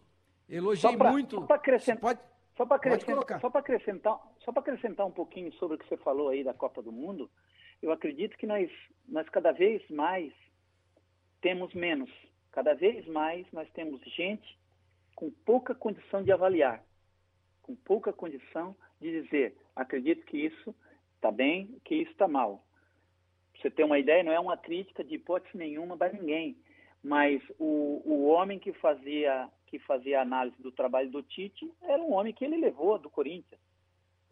elogiei 0.49 0.91
só 0.91 0.99
pra, 0.99 1.13
muito. 1.13 1.37
Só 1.37 1.47
para 1.47 1.57
acrescentar, 1.57 2.01
pode, 2.01 2.21
só 2.57 2.67
para 2.67 2.77
acrescentar, 2.77 3.41
só 3.41 3.47
acrescentar, 3.55 4.21
só 4.45 4.53
para 4.53 4.61
acrescentar 4.63 5.07
um 5.07 5.13
pouquinho 5.13 5.53
sobre 5.55 5.77
o 5.77 5.79
que 5.79 5.89
você 5.89 5.97
falou 5.99 6.29
aí 6.31 6.43
da 6.43 6.53
Copa 6.53 6.83
do 6.83 6.91
Mundo, 6.91 7.31
eu 7.81 7.93
acredito 7.93 8.37
que 8.37 8.49
nós, 8.49 8.69
nós 9.09 9.29
cada 9.29 9.53
vez 9.53 9.81
mais 9.89 10.33
temos 11.41 11.73
menos. 11.73 12.11
Cada 12.51 12.75
vez 12.75 13.07
mais 13.07 13.47
nós 13.53 13.71
temos 13.71 14.01
gente 14.17 14.64
com 15.15 15.31
pouca 15.31 15.75
condição 15.75 16.23
de 16.23 16.33
avaliar, 16.33 16.83
com 17.63 17.75
pouca 17.75 18.13
condição 18.13 18.77
de 19.01 19.23
dizer, 19.23 19.57
acredito 19.75 20.25
que 20.27 20.39
isso 20.39 20.75
está 21.17 21.31
bem, 21.31 21.79
que 21.85 21.95
isso 21.95 22.13
está 22.13 22.29
mal. 22.29 22.65
Pra 23.53 23.63
você 23.63 23.71
ter 23.71 23.85
uma 23.85 23.99
ideia, 23.99 24.23
não 24.23 24.33
é 24.33 24.41
uma 24.41 24.57
crítica 24.57 25.03
de 25.03 25.15
hipótese 25.15 25.57
nenhuma 25.57 25.97
para 25.97 26.13
ninguém, 26.13 26.57
mas 27.03 27.43
o, 27.59 28.03
o 28.05 28.27
homem 28.27 28.59
que 28.59 28.73
fazia 28.73 29.49
que 29.67 29.79
fazia 29.81 30.21
a 30.21 30.23
análise 30.23 30.61
do 30.63 30.71
trabalho 30.71 31.11
do 31.11 31.21
Tite 31.23 31.69
era 31.83 32.01
um 32.01 32.13
homem 32.13 32.33
que 32.33 32.45
ele 32.45 32.57
levou 32.57 32.97
do 32.97 33.11
Corinthians. 33.11 33.61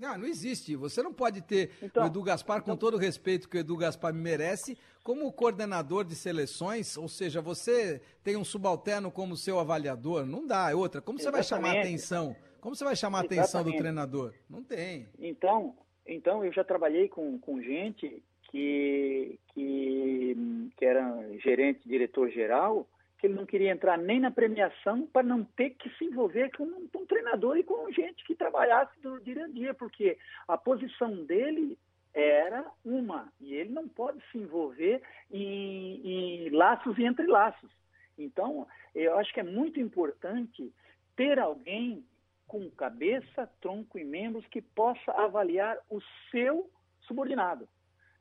Não, 0.02 0.18
não 0.18 0.26
existe. 0.26 0.74
Você 0.74 1.00
não 1.00 1.12
pode 1.12 1.40
ter 1.40 1.70
então, 1.80 2.02
o 2.02 2.06
Edu 2.08 2.24
Gaspar, 2.24 2.60
com 2.60 2.72
então, 2.72 2.76
todo 2.76 2.94
o 2.94 2.98
respeito 2.98 3.48
que 3.48 3.56
o 3.56 3.60
Edu 3.60 3.76
Gaspar 3.76 4.12
me 4.12 4.20
merece, 4.20 4.76
como 5.00 5.32
coordenador 5.32 6.04
de 6.04 6.16
seleções, 6.16 6.96
ou 6.96 7.06
seja, 7.06 7.40
você 7.40 8.02
tem 8.24 8.36
um 8.36 8.42
subalterno 8.42 9.12
como 9.12 9.36
seu 9.36 9.60
avaliador. 9.60 10.26
Não 10.26 10.44
dá, 10.44 10.72
é 10.72 10.74
outra. 10.74 11.00
Como 11.00 11.20
você 11.20 11.30
vai 11.30 11.44
chamar 11.44 11.76
a 11.76 11.80
atenção? 11.80 12.34
Como 12.60 12.74
você 12.74 12.82
vai 12.82 12.96
chamar 12.96 13.18
a 13.18 13.22
atenção 13.22 13.62
do 13.62 13.76
treinador? 13.76 14.34
Não 14.50 14.60
tem. 14.64 15.06
Então, 15.20 15.76
então 16.04 16.44
eu 16.44 16.52
já 16.52 16.64
trabalhei 16.64 17.08
com, 17.08 17.38
com 17.38 17.62
gente 17.62 18.20
que, 18.50 19.38
que, 19.54 20.36
que 20.76 20.84
era 20.84 21.28
gerente, 21.38 21.88
diretor 21.88 22.28
geral, 22.28 22.88
que 23.22 23.28
ele 23.28 23.34
não 23.34 23.46
queria 23.46 23.70
entrar 23.70 23.96
nem 23.96 24.18
na 24.18 24.32
premiação 24.32 25.06
para 25.06 25.22
não 25.22 25.44
ter 25.44 25.70
que 25.70 25.88
se 25.90 26.06
envolver 26.06 26.50
com 26.56 26.64
um, 26.64 26.88
com 26.88 27.02
um, 27.02 27.06
treinador 27.06 27.56
e 27.56 27.62
com 27.62 27.88
gente 27.92 28.24
que 28.24 28.34
trabalhasse 28.34 29.00
do 29.00 29.20
dia 29.20 29.44
a 29.44 29.46
dia, 29.48 29.72
porque 29.72 30.18
a 30.48 30.58
posição 30.58 31.24
dele 31.24 31.78
era 32.12 32.68
uma 32.84 33.32
e 33.40 33.54
ele 33.54 33.70
não 33.70 33.86
pode 33.86 34.20
se 34.32 34.38
envolver 34.38 35.00
em, 35.30 36.00
em 36.04 36.50
laços 36.50 36.98
e 36.98 37.04
entre 37.04 37.24
laços. 37.28 37.70
Então, 38.18 38.66
eu 38.92 39.16
acho 39.16 39.32
que 39.32 39.38
é 39.38 39.44
muito 39.44 39.78
importante 39.78 40.74
ter 41.14 41.38
alguém 41.38 42.04
com 42.48 42.68
cabeça, 42.72 43.48
tronco 43.60 44.00
e 44.00 44.04
membros 44.04 44.44
que 44.48 44.60
possa 44.60 45.12
avaliar 45.12 45.78
o 45.88 46.00
seu 46.32 46.68
subordinado. 47.02 47.68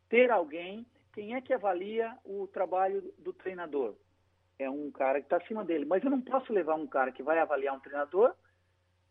Ter 0.08 0.30
alguém, 0.30 0.86
quem 1.12 1.34
é 1.34 1.42
que 1.42 1.54
avalia 1.54 2.16
o 2.24 2.46
trabalho 2.46 3.02
do 3.18 3.34
treinador? 3.34 3.96
É 4.62 4.70
um 4.70 4.92
cara 4.92 5.20
que 5.20 5.26
está 5.26 5.38
acima 5.38 5.64
dele. 5.64 5.86
Mas 5.86 6.04
eu 6.04 6.10
não 6.10 6.22
posso 6.22 6.54
levar 6.54 6.76
um 6.76 6.88
cara 6.88 7.12
que 7.12 7.24
vai 7.24 7.40
avaliar 7.40 7.76
um 7.76 7.80
treinador 7.80 8.34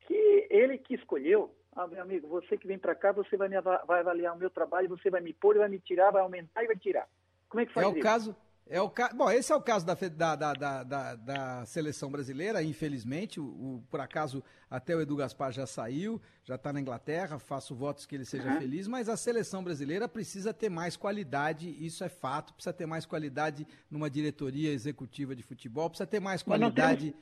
que 0.07 0.47
ele 0.51 0.79
que 0.79 0.95
escolheu. 0.95 1.55
Ah, 1.75 1.87
meu 1.87 2.03
amigo, 2.03 2.29
você 2.29 2.57
que 2.57 2.67
vem 2.67 2.79
para 2.79 2.95
cá, 2.95 3.13
você 3.13 3.37
vai, 3.37 3.49
me, 3.49 3.61
vai 3.61 4.01
avaliar 4.01 4.35
o 4.35 4.39
meu 4.39 4.51
trabalho, 4.51 4.89
você 4.89 5.09
vai 5.09 5.21
me 5.21 5.33
pôr, 5.33 5.57
vai 5.57 5.69
me 5.69 5.79
tirar, 5.79 6.11
vai 6.11 6.23
aumentar 6.23 6.65
e 6.65 6.67
vai 6.67 6.77
tirar. 6.77 7.07
Como 7.49 7.61
é 7.61 7.67
que 7.67 7.73
faz 7.73 7.87
é 7.87 7.91
isso? 7.91 7.99
O 7.99 8.03
caso, 8.03 8.37
é 8.67 8.81
o 8.81 8.89
ca... 8.89 9.13
Bom, 9.13 9.31
esse 9.31 9.53
é 9.53 9.57
o 9.57 9.61
caso 9.61 9.85
da, 9.85 9.95
da, 9.95 10.37
da, 10.37 10.83
da, 10.85 11.15
da 11.17 11.67
seleção 11.67 12.11
brasileira, 12.11 12.63
infelizmente. 12.63 13.41
O, 13.41 13.45
o, 13.45 13.85
por 13.91 14.01
acaso, 14.01 14.43
até 14.71 14.95
o 14.95 15.01
Edu 15.01 15.17
Gaspar 15.17 15.53
já 15.53 15.67
saiu, 15.67 16.21
já 16.45 16.55
está 16.55 16.73
na 16.73 16.81
Inglaterra, 16.81 17.39
faço 17.39 17.75
votos 17.75 18.07
que 18.07 18.15
ele 18.15 18.25
seja 18.25 18.49
uhum. 18.49 18.61
feliz, 18.61 18.87
mas 18.87 19.09
a 19.09 19.17
seleção 19.17 19.65
brasileira 19.65 20.09
precisa 20.09 20.55
ter 20.55 20.69
mais 20.69 20.97
qualidade, 20.97 21.69
isso 21.85 22.05
é 22.05 22.09
fato, 22.09 22.55
precisa 22.55 22.73
ter 22.73 22.87
mais 22.87 23.05
qualidade 23.05 23.67
numa 23.91 24.09
diretoria 24.09 24.71
executiva 24.71 25.35
de 25.35 25.43
futebol, 25.43 25.91
precisa 25.91 26.07
ter 26.07 26.21
mais 26.21 26.43
qualidade. 26.43 27.15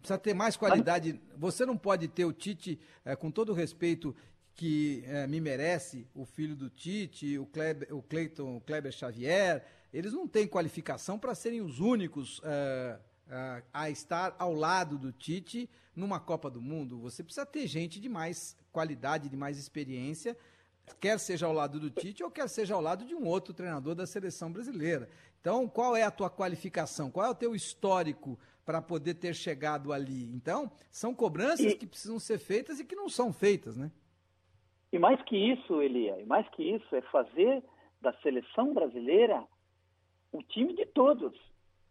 Precisa 0.00 0.18
ter 0.18 0.34
mais 0.34 0.56
qualidade. 0.56 1.20
Você 1.36 1.64
não 1.64 1.76
pode 1.76 2.06
ter 2.06 2.24
o 2.26 2.32
Tite, 2.32 2.78
é, 3.04 3.16
com 3.16 3.30
todo 3.30 3.50
o 3.50 3.54
respeito 3.54 4.14
que 4.54 5.02
é, 5.06 5.26
me 5.26 5.40
merece, 5.40 6.06
o 6.14 6.24
filho 6.26 6.54
do 6.54 6.68
Tite, 6.68 7.38
o, 7.38 7.46
Kleber, 7.46 7.88
o 7.94 8.02
Cleiton 8.02 8.56
o 8.56 8.60
Kleber 8.60 8.92
Xavier, 8.92 9.64
eles 9.92 10.12
não 10.12 10.26
têm 10.26 10.46
qualificação 10.46 11.18
para 11.18 11.34
serem 11.34 11.60
os 11.60 11.80
únicos 11.80 12.40
é, 12.44 12.98
é, 13.28 13.62
a 13.72 13.90
estar 13.90 14.34
ao 14.38 14.52
lado 14.54 14.98
do 14.98 15.12
Tite 15.12 15.68
numa 15.94 16.20
Copa 16.20 16.50
do 16.50 16.60
Mundo. 16.60 16.98
Você 17.00 17.22
precisa 17.22 17.46
ter 17.46 17.66
gente 17.66 18.00
de 18.00 18.08
mais 18.08 18.56
qualidade, 18.72 19.28
de 19.28 19.36
mais 19.36 19.58
experiência, 19.58 20.36
quer 21.00 21.18
seja 21.18 21.46
ao 21.46 21.52
lado 21.52 21.78
do 21.78 21.90
Tite 21.90 22.22
ou 22.22 22.30
quer 22.30 22.48
seja 22.48 22.74
ao 22.74 22.80
lado 22.80 23.04
de 23.04 23.14
um 23.14 23.26
outro 23.26 23.52
treinador 23.52 23.94
da 23.94 24.06
seleção 24.06 24.50
brasileira. 24.52 25.08
Então, 25.40 25.68
qual 25.68 25.96
é 25.96 26.02
a 26.02 26.10
tua 26.10 26.28
qualificação? 26.28 27.10
Qual 27.10 27.24
é 27.24 27.30
o 27.30 27.34
teu 27.34 27.54
histórico 27.54 28.38
para 28.64 28.82
poder 28.82 29.14
ter 29.14 29.34
chegado 29.34 29.92
ali? 29.92 30.24
Então, 30.34 30.70
são 30.90 31.14
cobranças 31.14 31.72
e... 31.72 31.76
que 31.76 31.86
precisam 31.86 32.18
ser 32.18 32.38
feitas 32.38 32.78
e 32.78 32.84
que 32.84 32.94
não 32.94 33.08
são 33.08 33.32
feitas, 33.32 33.76
né? 33.76 33.90
E 34.92 34.98
mais 34.98 35.22
que 35.22 35.36
isso, 35.36 35.80
Elia, 35.80 36.20
e 36.20 36.26
mais 36.26 36.48
que 36.50 36.62
isso, 36.62 36.94
é 36.94 37.00
fazer 37.02 37.62
da 38.00 38.12
seleção 38.14 38.74
brasileira 38.74 39.46
o 40.32 40.42
time 40.42 40.74
de 40.74 40.86
todos. 40.86 41.38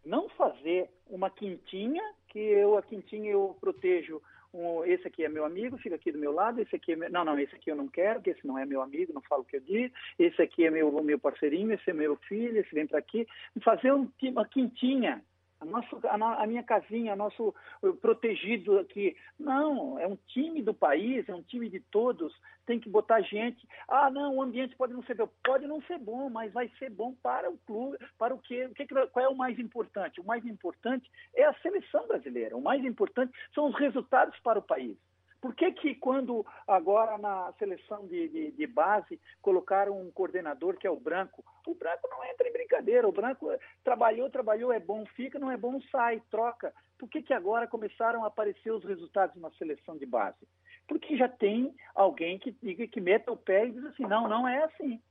Não 0.05 0.29
fazer 0.29 0.89
uma 1.07 1.29
quintinha, 1.29 2.03
que 2.29 2.39
eu, 2.39 2.77
a 2.77 2.81
quintinha 2.81 3.31
eu 3.31 3.57
protejo 3.59 4.21
um, 4.53 4.83
esse 4.83 5.07
aqui 5.07 5.23
é 5.23 5.29
meu 5.29 5.45
amigo, 5.45 5.77
fica 5.77 5.95
aqui 5.95 6.11
do 6.11 6.17
meu 6.17 6.31
lado, 6.31 6.59
esse 6.59 6.75
aqui 6.75 6.93
é 6.93 6.95
meu, 6.95 7.09
não, 7.09 7.23
não, 7.23 7.39
esse 7.39 7.55
aqui 7.55 7.69
eu 7.69 7.75
não 7.75 7.87
quero, 7.87 8.21
que 8.21 8.31
esse 8.31 8.45
não 8.45 8.57
é 8.57 8.65
meu 8.65 8.81
amigo, 8.81 9.13
não 9.13 9.21
falo 9.21 9.43
o 9.43 9.45
que 9.45 9.57
eu 9.57 9.61
digo, 9.61 9.93
esse 10.17 10.41
aqui 10.41 10.65
é 10.65 10.71
meu, 10.71 10.91
meu 11.03 11.19
parceirinho, 11.19 11.71
esse 11.73 11.89
é 11.89 11.93
meu 11.93 12.15
filho, 12.15 12.57
esse 12.57 12.73
vem 12.73 12.87
para 12.87 12.99
aqui, 12.99 13.27
fazer 13.63 13.93
um, 13.93 14.09
uma 14.23 14.45
quintinha, 14.47 15.21
a, 15.59 15.65
nosso, 15.65 15.99
a, 16.03 16.43
a, 16.43 16.47
minha 16.47 16.63
casinha, 16.63 17.15
nosso 17.15 17.53
protegido 18.01 18.79
aqui. 18.79 19.15
Não, 19.37 19.99
é 19.99 20.07
um 20.07 20.17
time 20.27 20.61
do 20.61 20.73
país, 20.73 21.27
é 21.27 21.35
um 21.35 21.43
time 21.43 21.69
de 21.69 21.79
todos, 21.79 22.33
tem 22.65 22.79
que 22.79 22.89
botar 22.89 23.21
gente. 23.21 23.67
Ah, 23.87 24.09
não, 24.09 24.37
o 24.37 24.41
ambiente 24.41 24.75
pode 24.75 24.93
não 24.93 25.03
ser 25.03 25.15
bom. 25.15 25.29
Pode 25.43 25.67
não 25.67 25.81
ser 25.83 25.97
bom, 25.99 26.29
mas 26.29 26.53
vai 26.53 26.69
ser 26.79 26.89
bom 26.89 27.13
para 27.21 27.49
o 27.49 27.57
clube, 27.59 27.97
para 28.17 28.33
o 28.33 28.39
quê? 28.39 28.65
O 28.65 28.73
que, 28.73 28.87
qual 28.87 29.25
é 29.25 29.29
o 29.29 29.35
mais 29.35 29.59
importante? 29.59 30.21
O 30.21 30.25
mais 30.25 30.45
importante 30.45 31.09
é 31.35 31.43
a 31.43 31.53
seleção 31.55 32.07
brasileira. 32.07 32.55
O 32.55 32.61
mais 32.61 32.83
importante 32.85 33.33
são 33.53 33.67
os 33.67 33.75
resultados 33.75 34.39
para 34.39 34.59
o 34.59 34.63
país. 34.63 34.97
Por 35.41 35.55
que, 35.55 35.71
que 35.71 35.95
quando 35.95 36.45
agora 36.67 37.17
na 37.17 37.53
seleção 37.57 38.05
de, 38.07 38.27
de, 38.27 38.51
de, 38.51 38.67
base 38.67 39.19
colocaram 39.41 39.99
um 39.99 40.11
coordenador 40.11 40.77
que 40.77 40.85
é 40.85 40.91
o 40.91 40.99
Branco, 40.99 41.43
o 41.65 41.73
Branco 41.73 42.09
não 42.09 42.25
entra 42.25 42.47
em 42.47 42.51
brincadeira, 42.51 43.07
o 43.07 43.11
Branco 43.11 43.47
trabalhou, 43.83 44.29
trabalhou, 44.29 44.73
é 44.73 44.79
bom, 44.79 45.05
fica, 45.15 45.39
não 45.39 45.49
é 45.49 45.55
bom, 45.55 45.79
sai, 45.91 46.21
troca. 46.29 46.73
Por 46.97 47.09
que, 47.09 47.21
que 47.21 47.33
agora 47.33 47.67
começaram 47.67 48.23
a 48.25 48.27
aparecer 48.27 48.71
os 48.71 48.83
resultados 48.83 49.41
na 49.41 49.49
seleção 49.51 49.97
de 49.97 50.05
base? 50.05 50.45
Porque 50.87 51.15
já 51.15 51.29
tem 51.29 51.73
alguém 51.95 52.37
que 52.37 52.51
diga 52.51 52.85
que 52.87 52.99
meta 52.99 53.31
o 53.31 53.37
pé 53.37 53.67
e 53.67 53.71
diz 53.71 53.85
assim, 53.85 54.03
não, 54.03 54.27
não 54.27 54.45
é 54.45 54.63
assim. 54.65 55.01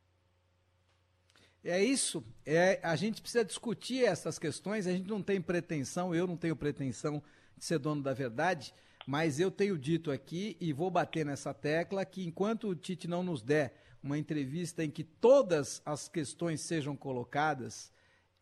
É 1.64 1.82
isso. 1.82 2.22
É, 2.44 2.78
a 2.82 2.96
gente 2.96 3.22
precisa 3.22 3.44
discutir 3.44 4.04
essas 4.04 4.38
questões. 4.38 4.86
A 4.86 4.92
gente 4.92 5.08
não 5.08 5.22
tem 5.22 5.40
pretensão, 5.40 6.14
eu 6.14 6.26
não 6.26 6.36
tenho 6.36 6.54
pretensão 6.54 7.22
de 7.56 7.64
ser 7.64 7.78
dono 7.78 8.02
da 8.02 8.12
verdade 8.12 8.74
mas 9.08 9.40
eu 9.40 9.50
tenho 9.50 9.78
dito 9.78 10.10
aqui 10.10 10.54
e 10.60 10.70
vou 10.70 10.90
bater 10.90 11.24
nessa 11.24 11.54
tecla 11.54 12.04
que 12.04 12.26
enquanto 12.26 12.68
o 12.68 12.74
Tite 12.74 13.08
não 13.08 13.22
nos 13.22 13.42
der 13.42 13.74
uma 14.02 14.18
entrevista 14.18 14.84
em 14.84 14.90
que 14.90 15.02
todas 15.02 15.80
as 15.86 16.10
questões 16.10 16.60
sejam 16.60 16.94
colocadas, 16.94 17.90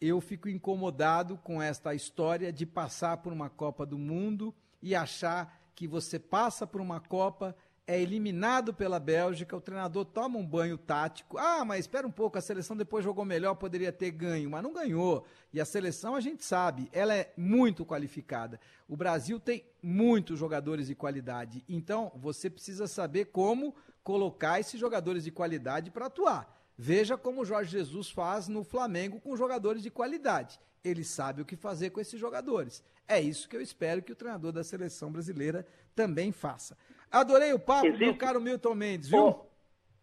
eu 0.01 0.21
fico 0.21 0.49
incomodado 0.49 1.39
com 1.39 1.63
esta 1.63 1.95
história 1.95 2.53
de 2.53 2.67
passar 2.67 3.19
por 3.19 3.33
uma 3.33 3.49
Copa 3.49 3.87
do 3.87 3.97
Mundo 3.97 4.53
e 4.83 4.93
achar 4.93 5.71
que 5.73 5.87
você 5.87 6.19
passa 6.19 6.67
por 6.67 6.81
uma 6.81 6.99
Copa 6.99 7.57
é 7.87 8.01
eliminado 8.01 8.75
pela 8.75 8.99
Bélgica, 8.99 9.57
o 9.57 9.61
treinador 9.61 10.05
toma 10.05 10.39
um 10.39 10.45
banho 10.45 10.77
tático. 10.77 11.39
Ah, 11.39 11.65
mas 11.65 11.81
espera 11.81 12.07
um 12.07 12.11
pouco, 12.11 12.37
a 12.37 12.41
seleção 12.41 12.77
depois 12.77 13.05
jogou 13.05 13.25
melhor, 13.25 13.55
poderia 13.55 13.93
ter 13.93 14.11
ganho, 14.11 14.51
mas 14.51 14.63
não 14.63 14.73
ganhou. 14.73 15.25
E 15.53 15.61
a 15.61 15.65
seleção, 15.65 16.17
a 16.17 16.21
gente 16.21 16.45
sabe, 16.45 16.89
ela 16.93 17.15
é 17.15 17.33
muito 17.37 17.87
qualificada. 17.87 18.59
O 18.89 18.97
Brasil 18.97 19.39
tem 19.39 19.65
muitos 19.81 20.37
jogadores 20.37 20.89
de 20.89 20.97
qualidade. 20.97 21.65
Então, 21.69 22.11
você 22.17 22.51
precisa 22.51 22.89
saber 22.89 23.27
como 23.27 23.75
colocar 24.03 24.59
esses 24.59 24.81
jogadores 24.81 25.23
de 25.23 25.31
qualidade 25.31 25.91
para 25.91 26.07
atuar. 26.07 26.57
Veja 26.77 27.17
como 27.17 27.43
o 27.43 27.45
Jorge 27.45 27.71
Jesus 27.71 28.11
faz 28.11 28.49
no 28.49 28.65
Flamengo 28.65 29.21
com 29.21 29.37
jogadores 29.37 29.83
de 29.83 29.91
qualidade. 29.91 30.59
Ele 30.85 31.05
sabe 31.05 31.43
o 31.43 31.45
que 31.45 31.57
fazer 31.57 31.91
com 31.91 32.01
esses 32.01 32.19
jogadores. 32.19 32.83
É 33.09 33.21
isso 33.21 33.49
que 33.49 33.57
eu 33.57 33.63
espero 33.63 34.03
que 34.03 34.13
o 34.13 34.17
treinador 34.17 34.53
da 34.53 34.65
seleção 34.65 35.11
brasileira 35.11 35.65
também 35.95 36.33
faça. 36.33 36.77
Adorei 37.11 37.53
o 37.53 37.59
papo, 37.59 37.87
Existe... 37.87 38.05
meu 38.05 38.17
caro 38.17 38.41
Milton 38.41 38.75
Mendes, 38.75 39.09
viu? 39.09 39.21
Ô, 39.21 39.47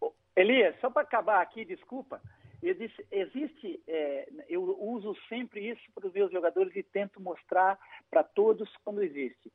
ô, 0.00 0.12
Elias, 0.36 0.74
só 0.80 0.90
para 0.90 1.02
acabar 1.02 1.40
aqui, 1.40 1.64
desculpa. 1.64 2.20
Existe, 2.62 3.06
existe 3.10 3.82
é, 3.86 4.26
eu 4.48 4.62
uso 4.80 5.14
sempre 5.28 5.68
isso 5.68 5.82
para 5.94 6.06
os 6.06 6.12
meus 6.14 6.32
jogadores 6.32 6.74
e 6.74 6.82
tento 6.82 7.20
mostrar 7.20 7.78
para 8.10 8.22
todos 8.24 8.70
como 8.84 9.02
existe. 9.02 9.52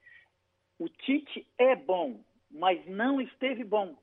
O 0.78 0.88
Tite 0.88 1.48
é 1.58 1.76
bom, 1.76 2.24
mas 2.52 2.86
não 2.86 3.20
esteve 3.20 3.64
bom. 3.64 3.98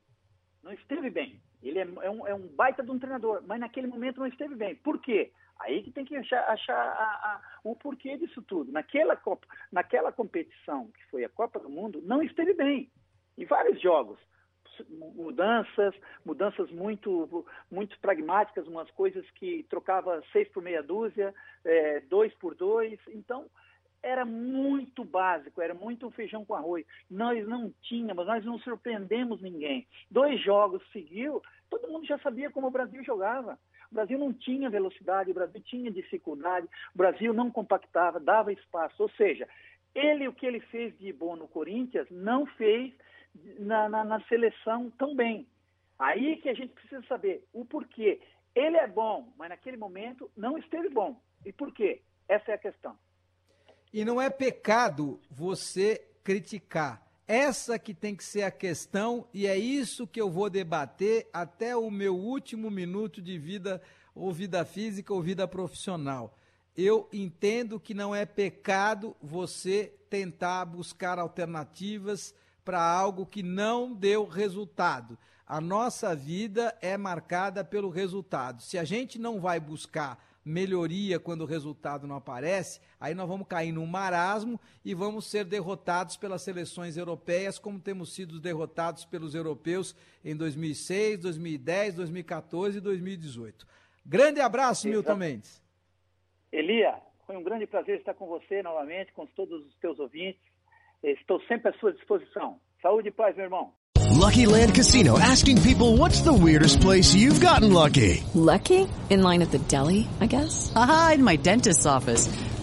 Não 0.63 0.73
esteve 0.73 1.09
bem. 1.09 1.41
Ele 1.63 1.79
é, 1.79 1.83
é, 2.03 2.11
um, 2.11 2.27
é 2.27 2.35
um, 2.35 2.49
baita 2.49 2.83
de 2.83 2.91
um 2.91 2.99
treinador, 2.99 3.43
mas 3.47 3.61
naquele 3.61 3.87
momento 3.87 4.19
não 4.19 4.27
esteve 4.27 4.57
bem. 4.57 4.75
Por 4.75 5.01
quê? 5.01 5.33
Aí 5.61 5.83
que 5.85 5.93
tem 5.93 6.05
que 6.05 6.17
achar, 6.17 6.41
achar 6.51 6.77
a, 6.77 7.05
a, 7.05 7.41
o 7.63 7.77
porquê 7.77 8.19
disso 8.19 8.43
tudo. 8.43 8.73
Naquela, 8.73 9.17
Copa, 9.17 9.47
naquela 9.71 10.11
competição, 10.11 10.89
que 10.89 11.05
foi 11.07 11.25
a 11.25 11.29
Copa 11.29 11.61
do 11.61 11.71
Mundo, 11.71 12.03
não 12.05 12.23
esteve 12.23 12.53
bem 12.55 12.91
em 13.37 13.45
vários 13.45 13.81
jogos. 13.81 14.19
Mudanças, 14.91 15.95
mudanças 16.25 16.71
muito, 16.71 17.47
muito 17.71 17.99
pragmáticas, 17.99 18.67
umas 18.67 18.91
coisas 18.91 19.25
que 19.31 19.65
trocava 19.71 20.23
seis 20.33 20.49
por 20.49 20.63
meia 20.63 20.83
dúzia, 20.83 21.35
é, 21.65 22.01
dois 22.01 22.35
por 22.35 22.55
dois. 22.55 22.99
Então, 23.09 23.47
era 24.03 24.25
muito 24.25 25.05
básico, 25.05 25.61
era 25.61 25.75
muito 25.75 26.11
feijão 26.11 26.45
com 26.45 26.55
arroz. 26.55 26.87
Nós 27.11 27.47
não 27.49 27.73
tínhamos, 27.83 28.27
nós 28.27 28.45
não 28.45 28.59
surpreendemos 28.59 29.41
ninguém. 29.41 29.87
Dois 30.11 30.41
jogos 30.43 30.83
seguiu, 30.93 31.43
todo 31.71 31.89
mundo 31.89 32.07
já 32.07 32.19
sabia 32.19 32.51
como 32.51 32.69
o 32.69 32.71
Brasil 32.71 33.03
jogava. 33.03 33.59
O 33.91 33.95
Brasil 33.95 34.19
não 34.19 34.33
tinha 34.33 34.71
velocidade, 34.71 35.31
o 35.31 35.35
Brasil 35.35 35.61
tinha 35.65 35.91
dificuldade, 35.91 36.69
o 36.95 36.99
Brasil 36.99 37.33
não 37.33 37.51
compactava, 37.51 38.21
dava 38.21 38.53
espaço. 38.53 39.03
Ou 39.03 39.09
seja, 39.11 39.49
ele, 39.95 40.29
o 40.29 40.33
que 40.33 40.47
ele 40.47 40.61
fez 40.61 40.97
de 40.99 41.13
bom 41.13 41.35
no 41.35 41.49
Corinthians, 41.49 42.07
não 42.11 42.47
fez 42.47 42.93
na, 43.59 43.89
na, 43.89 44.05
na 44.05 44.21
seleção 44.27 44.91
tão 44.99 45.15
bem. 45.15 45.47
Aí 45.99 46.37
que 46.37 46.49
a 46.49 46.55
gente 46.55 46.73
precisa 46.73 47.03
saber 47.07 47.45
o 47.53 47.65
porquê. 47.65 48.21
Ele 48.55 48.77
é 48.77 48.87
bom, 48.87 49.33
mas 49.37 49.49
naquele 49.49 49.77
momento 49.77 50.31
não 50.37 50.59
esteve 50.59 50.89
bom. 50.89 51.21
E 51.45 51.53
por 51.53 51.73
quê? 51.73 52.03
Essa 52.29 52.53
é 52.53 52.55
a 52.55 52.59
questão. 52.59 52.97
E 53.93 54.05
não 54.05 54.21
é 54.21 54.29
pecado 54.29 55.21
você 55.31 56.07
criticar. 56.23 57.07
Essa 57.27 57.79
que 57.79 57.93
tem 57.93 58.15
que 58.15 58.23
ser 58.23 58.43
a 58.43 58.51
questão 58.51 59.27
e 59.35 59.47
é 59.47 59.57
isso 59.57 60.07
que 60.07 60.21
eu 60.21 60.31
vou 60.31 60.49
debater 60.49 61.29
até 61.33 61.77
o 61.77 61.91
meu 61.91 62.15
último 62.17 62.71
minuto 62.71 63.21
de 63.21 63.39
vida, 63.39 63.83
ou 64.15 64.33
vida 64.33 64.65
física 64.65 65.13
ou 65.13 65.21
vida 65.21 65.47
profissional. 65.49 66.37
Eu 66.77 67.09
entendo 67.13 67.81
que 67.81 67.95
não 67.95 68.15
é 68.15 68.25
pecado 68.25 69.17
você 69.21 69.93
tentar 70.09 70.65
buscar 70.67 71.19
alternativas 71.19 72.35
para 72.67 72.83
algo 72.83 73.25
que 73.25 73.45
não 73.45 73.95
deu 73.95 74.27
resultado. 74.27 75.17
A 75.47 75.61
nossa 75.61 76.17
vida 76.17 76.77
é 76.83 76.97
marcada 76.97 77.65
pelo 77.65 77.89
resultado. 77.89 78.61
Se 78.61 78.77
a 78.77 78.83
gente 78.83 79.21
não 79.21 79.41
vai 79.41 79.61
buscar 79.61 80.21
melhoria 80.45 81.21
quando 81.21 81.43
o 81.43 81.47
resultado 81.47 82.09
não 82.09 82.17
aparece, 82.17 82.81
aí 83.01 83.15
nós 83.15 83.29
vamos 83.29 83.47
cair 83.47 83.71
num 83.71 83.87
marasmo 83.87 84.61
e 84.85 84.95
vamos 84.95 85.27
ser 85.27 85.45
derrotados 85.45 86.17
pelas 86.17 86.43
seleções 86.43 86.97
europeias, 86.97 87.57
como 87.57 87.79
temos 87.79 88.13
sido 88.13 88.41
derrotados 88.41 89.05
pelos 89.05 89.33
europeus 89.33 89.95
em 90.25 90.37
2006, 90.37 91.21
2010, 91.21 91.95
2014 91.95 92.79
e 92.79 92.81
2018. 92.81 93.65
Grande 94.05 94.41
abraço, 94.41 94.89
Milton 94.89 95.15
Mendes. 95.15 95.63
Elia, 96.51 97.01
foi 97.27 97.37
um 97.37 97.45
grande 97.45 97.67
prazer 97.67 97.99
estar 97.99 98.15
com 98.15 98.27
você 98.27 98.61
novamente, 98.61 99.13
com 99.13 99.25
todos 99.25 99.65
os 99.65 99.75
teus 99.77 100.01
ouvintes. 100.01 100.46
Estou 101.07 101.41
sempre 101.47 101.71
à 101.71 101.73
sua 101.79 101.93
disposição. 101.93 102.57
Saúde 102.83 103.09
e 103.09 103.13
paz, 103.13 103.37
meu 103.37 103.45
irmão. 103.45 103.71
Lucky 104.19 104.45
Land 104.47 104.75
Casino 104.75 105.17
asking 105.19 105.63
people 105.63 105.97
what's 105.97 106.21
the 106.23 106.33
weirdest 106.33 106.81
place 106.81 107.15
you've 107.15 107.41
gotten 107.41 107.73
lucky? 107.73 108.25
Lucky? 108.35 108.89
In 109.09 109.23
line 109.23 109.41
at 109.41 109.53
the 109.53 109.59
deli, 109.69 110.09
I 110.21 110.27
guess? 110.27 110.73
Aha, 110.75 111.13
in 111.15 111.23
my 111.23 111.37
dentist's 111.37 111.87
office. 111.87 112.27